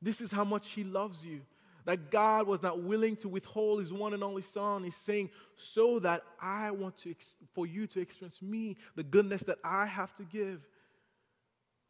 This 0.00 0.20
is 0.20 0.30
how 0.30 0.44
much 0.44 0.70
he 0.70 0.84
loves 0.84 1.24
you. 1.24 1.40
That 1.84 2.10
God 2.10 2.46
was 2.46 2.62
not 2.62 2.82
willing 2.82 3.16
to 3.16 3.28
withhold 3.28 3.80
his 3.80 3.92
one 3.92 4.12
and 4.12 4.22
only 4.22 4.42
son. 4.42 4.84
He's 4.84 4.94
saying, 4.94 5.30
so 5.56 5.98
that 6.00 6.22
I 6.40 6.70
want 6.70 6.96
to, 6.98 7.14
for 7.54 7.66
you 7.66 7.86
to 7.86 8.00
experience 8.00 8.42
me, 8.42 8.76
the 8.94 9.02
goodness 9.02 9.42
that 9.44 9.58
I 9.64 9.86
have 9.86 10.12
to 10.14 10.22
give. 10.24 10.66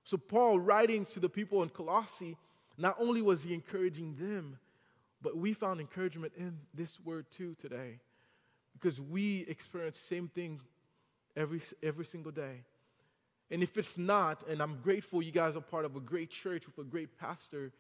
So, 0.04 0.16
Paul, 0.16 0.60
writing 0.60 1.04
to 1.06 1.20
the 1.20 1.28
people 1.28 1.62
in 1.62 1.68
Colossae, 1.68 2.36
not 2.76 2.96
only 3.00 3.22
was 3.22 3.42
he 3.42 3.54
encouraging 3.54 4.14
them, 4.18 4.58
but 5.20 5.36
we 5.36 5.52
found 5.52 5.80
encouragement 5.80 6.32
in 6.36 6.56
this 6.72 7.00
word 7.00 7.26
too 7.30 7.54
today. 7.58 7.98
Because 8.74 9.00
we 9.00 9.44
experience 9.48 9.98
the 9.98 10.06
same 10.06 10.28
thing 10.28 10.60
every, 11.36 11.60
every 11.82 12.04
single 12.04 12.30
day. 12.30 12.62
And 13.50 13.62
if 13.62 13.76
it's 13.76 13.98
not, 13.98 14.46
and 14.48 14.62
I'm 14.62 14.78
grateful 14.82 15.22
you 15.22 15.32
guys 15.32 15.56
are 15.56 15.60
part 15.60 15.84
of 15.84 15.96
a 15.96 16.00
great 16.00 16.30
church 16.30 16.66
with 16.66 16.86
a 16.86 16.88
great 16.88 17.18
pastor 17.18 17.72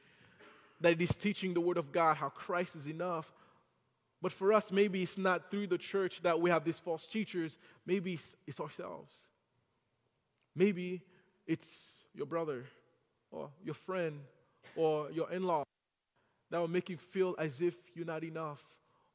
that 0.80 1.00
is 1.00 1.10
teaching 1.10 1.54
the 1.54 1.60
Word 1.60 1.76
of 1.76 1.92
God, 1.92 2.16
how 2.16 2.28
Christ 2.28 2.76
is 2.76 2.86
enough. 2.86 3.32
But 4.20 4.32
for 4.32 4.52
us, 4.52 4.72
maybe 4.72 5.02
it's 5.02 5.18
not 5.18 5.50
through 5.50 5.68
the 5.68 5.78
church 5.78 6.22
that 6.22 6.40
we 6.40 6.50
have 6.50 6.64
these 6.64 6.78
false 6.78 7.08
teachers. 7.08 7.56
Maybe 7.86 8.14
it's, 8.14 8.36
it's 8.46 8.60
ourselves. 8.60 9.26
Maybe 10.56 11.02
it's 11.46 12.04
your 12.14 12.26
brother 12.26 12.64
or 13.30 13.50
your 13.64 13.74
friend 13.74 14.20
or 14.76 15.10
your 15.12 15.30
in 15.30 15.44
law 15.44 15.62
that 16.50 16.58
will 16.58 16.68
make 16.68 16.88
you 16.88 16.96
feel 16.96 17.34
as 17.38 17.60
if 17.60 17.76
you're 17.94 18.06
not 18.06 18.24
enough 18.24 18.62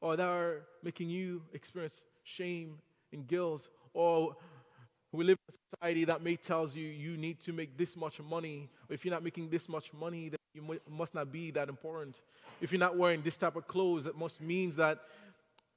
or 0.00 0.16
that 0.16 0.26
are 0.26 0.62
making 0.82 1.10
you 1.10 1.42
experience 1.52 2.04
shame 2.22 2.78
and 3.12 3.26
guilt 3.26 3.68
or 3.92 4.36
we 5.12 5.24
live 5.24 5.38
in 5.48 5.54
a 5.54 5.76
society 5.76 6.04
that 6.06 6.22
may 6.22 6.36
tells 6.36 6.74
you 6.74 6.86
you 6.86 7.16
need 7.16 7.38
to 7.40 7.52
make 7.52 7.76
this 7.76 7.96
much 7.96 8.20
money. 8.20 8.68
If 8.88 9.04
you're 9.04 9.14
not 9.14 9.22
making 9.22 9.48
this 9.48 9.68
much 9.68 9.92
money, 9.92 10.28
then 10.28 10.38
you 10.54 10.80
must 10.88 11.14
not 11.14 11.32
be 11.32 11.50
that 11.50 11.68
important. 11.68 12.20
If 12.60 12.70
you're 12.72 12.78
not 12.78 12.96
wearing 12.96 13.22
this 13.22 13.36
type 13.36 13.56
of 13.56 13.66
clothes, 13.66 14.04
that 14.04 14.16
must 14.16 14.40
means 14.40 14.76
that 14.76 15.00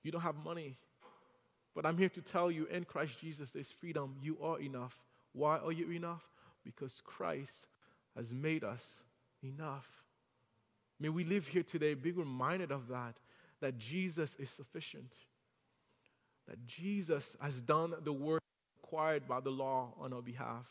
you 0.04 0.12
don't 0.12 0.22
have 0.22 0.36
money. 0.46 0.78
But 1.76 1.86
I'm 1.86 1.98
here 1.98 2.10
to 2.10 2.22
tell 2.22 2.52
you, 2.52 2.66
in 2.68 2.86
Christ 2.86 3.20
Jesus, 3.20 3.52
there's 3.52 3.72
freedom. 3.72 4.16
You 4.22 4.38
are 4.42 4.60
enough. 4.60 4.96
Why 5.34 5.58
are 5.58 5.72
you 5.72 5.92
enough? 5.92 6.24
Because 6.64 7.02
Christ 7.04 7.68
has 8.16 8.34
made 8.34 8.64
us 8.64 8.84
enough. 9.44 9.88
May 11.00 11.10
we 11.10 11.24
live 11.24 11.48
here 11.48 11.64
today, 11.64 11.94
be 11.94 12.12
reminded 12.12 12.72
of 12.72 12.88
that, 12.88 13.16
that 13.62 13.78
Jesus 13.78 14.36
is 14.40 14.50
sufficient, 14.50 15.14
that 16.48 16.66
Jesus 16.66 17.36
has 17.42 17.60
done 17.62 17.94
the 18.04 18.14
work 18.14 18.42
required 18.82 19.28
by 19.28 19.40
the 19.40 19.50
law 19.50 19.94
on 20.00 20.14
our 20.14 20.22
behalf. 20.22 20.68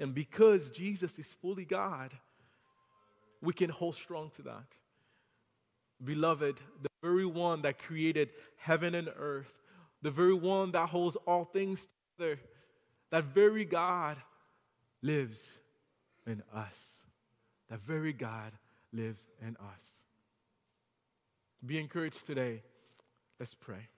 And 0.00 0.14
because 0.14 0.70
Jesus 0.70 1.18
is 1.18 1.34
fully 1.34 1.64
God, 1.64 2.12
we 3.42 3.52
can 3.52 3.68
hold 3.68 3.96
strong 3.96 4.30
to 4.36 4.42
that. 4.42 4.64
Beloved, 6.02 6.60
the 6.82 6.88
very 7.02 7.26
one 7.26 7.62
that 7.62 7.78
created 7.78 8.30
heaven 8.56 8.94
and 8.94 9.08
earth, 9.16 9.52
the 10.00 10.10
very 10.10 10.34
one 10.34 10.72
that 10.72 10.88
holds 10.88 11.16
all 11.26 11.44
things 11.44 11.86
together, 12.16 12.40
that 13.10 13.24
very 13.24 13.64
God 13.64 14.16
lives 15.02 15.58
in 16.26 16.42
us. 16.54 16.88
That 17.68 17.80
very 17.80 18.12
God 18.12 18.52
lives 18.92 19.26
in 19.40 19.56
us. 19.56 19.82
Be 21.64 21.78
encouraged 21.78 22.26
today. 22.26 22.62
Let's 23.38 23.54
pray. 23.54 23.88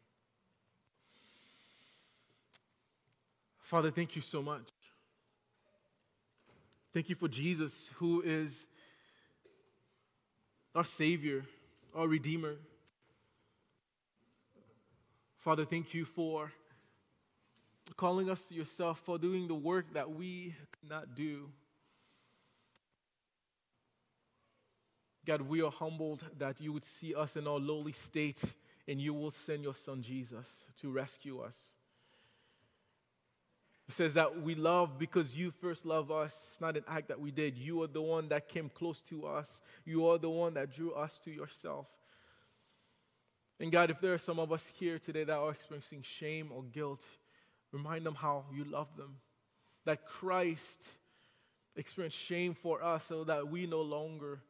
Father, 3.59 3.91
thank 3.91 4.15
you 4.15 4.23
so 4.23 4.43
much. 4.43 4.69
Thank 6.93 7.09
you 7.09 7.15
for 7.15 7.29
Jesus, 7.29 7.91
who 7.97 8.23
is 8.23 8.67
our 10.75 10.85
Savior, 10.85 11.45
our 11.95 12.09
Redeemer. 12.09 12.57
Father, 15.39 15.65
thank 15.65 15.95
you 15.95 16.05
for 16.05 16.51
calling 17.97 18.29
us 18.29 18.49
to 18.49 18.55
yourself, 18.55 19.01
for 19.05 19.19
doing 19.19 19.47
the 19.47 19.55
work 19.55 19.87
that 19.93 20.11
we 20.11 20.55
could 20.73 20.91
not 20.91 21.15
do. 21.15 21.49
God, 25.25 25.43
we 25.43 25.63
are 25.63 25.71
humbled 25.71 26.25
that 26.39 26.61
you 26.61 26.73
would 26.73 26.85
see 26.85 27.15
us 27.15 27.37
in 27.37 27.47
our 27.47 27.59
lowly 27.59 27.93
state 27.93 28.43
and 28.89 29.01
you 29.01 29.15
will 29.15 29.31
send 29.31 29.63
your 29.63 29.75
son 29.75 30.03
Jesus 30.03 30.47
to 30.81 30.91
rescue 30.91 31.41
us. 31.41 31.74
It 33.89 33.95
says 33.95 34.15
that 34.15 34.43
we 34.43 34.55
love 34.55 34.99
because 34.99 35.37
you 35.37 35.51
first 35.51 35.85
love 35.85 36.11
us. 36.11 36.35
It's 36.51 36.61
not 36.61 36.77
an 36.77 36.85
act 36.89 37.09
that 37.09 37.21
we 37.21 37.31
did. 37.31 37.59
You 37.59 37.83
are 37.83 37.87
the 37.87 38.01
one 38.01 38.29
that 38.29 38.49
came 38.49 38.71
close 38.71 39.03
to 39.03 39.27
us. 39.27 39.61
You 39.85 40.07
are 40.07 40.19
the 40.19 40.31
one 40.31 40.55
that 40.55 40.73
drew 40.73 40.93
us 40.93 41.19
to 41.21 41.31
yourself. 41.31 41.87
And 43.61 43.71
God, 43.71 43.91
if 43.91 44.01
there 44.01 44.15
are 44.15 44.19
some 44.19 44.39
of 44.39 44.53
us 44.53 44.73
here 44.79 44.99
today 44.99 45.25
that 45.25 45.37
are 45.37 45.51
experiencing 45.51 46.03
shame 46.03 46.51
or 46.51 46.63
guilt, 46.63 47.03
remind 47.73 48.07
them 48.07 48.15
how 48.15 48.45
you 48.55 48.65
love 48.65 48.89
them. 48.97 49.17
That 49.85 50.07
Christ 50.07 50.87
experienced 51.77 52.17
shame 52.19 52.55
for 52.55 52.83
us 52.83 53.05
so 53.05 53.25
that 53.25 53.49
we 53.49 53.67
no 53.67 53.83
longer 53.83 54.41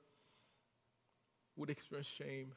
would 1.57 1.71
experience 1.71 2.07
shame. 2.07 2.53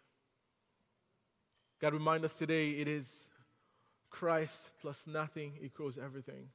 God, 1.80 1.94
remind 1.94 2.24
us 2.24 2.36
today 2.36 2.72
it 2.72 2.88
is 2.88 3.28
Christ 4.10 4.72
plus 4.82 5.06
nothing 5.08 5.54
equals 5.62 5.98
everything. 5.98 6.50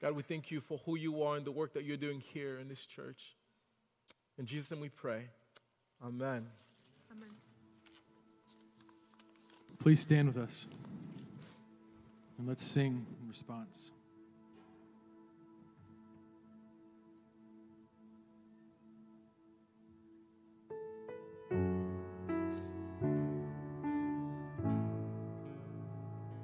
God, 0.00 0.12
we 0.12 0.22
thank 0.22 0.50
you 0.50 0.60
for 0.60 0.78
who 0.84 0.96
you 0.96 1.22
are 1.22 1.36
and 1.36 1.44
the 1.44 1.52
work 1.52 1.72
that 1.74 1.84
you're 1.84 1.96
doing 1.96 2.20
here 2.20 2.58
in 2.58 2.68
this 2.68 2.84
church. 2.84 3.34
In 4.38 4.44
Jesus' 4.44 4.70
name 4.70 4.80
we 4.80 4.90
pray. 4.90 5.22
Amen. 6.04 6.46
Amen. 7.10 7.30
Please 9.78 10.00
stand 10.00 10.28
with 10.28 10.36
us 10.36 10.66
and 12.38 12.46
let's 12.46 12.64
sing 12.64 13.06
in 13.22 13.28
response. 13.28 13.90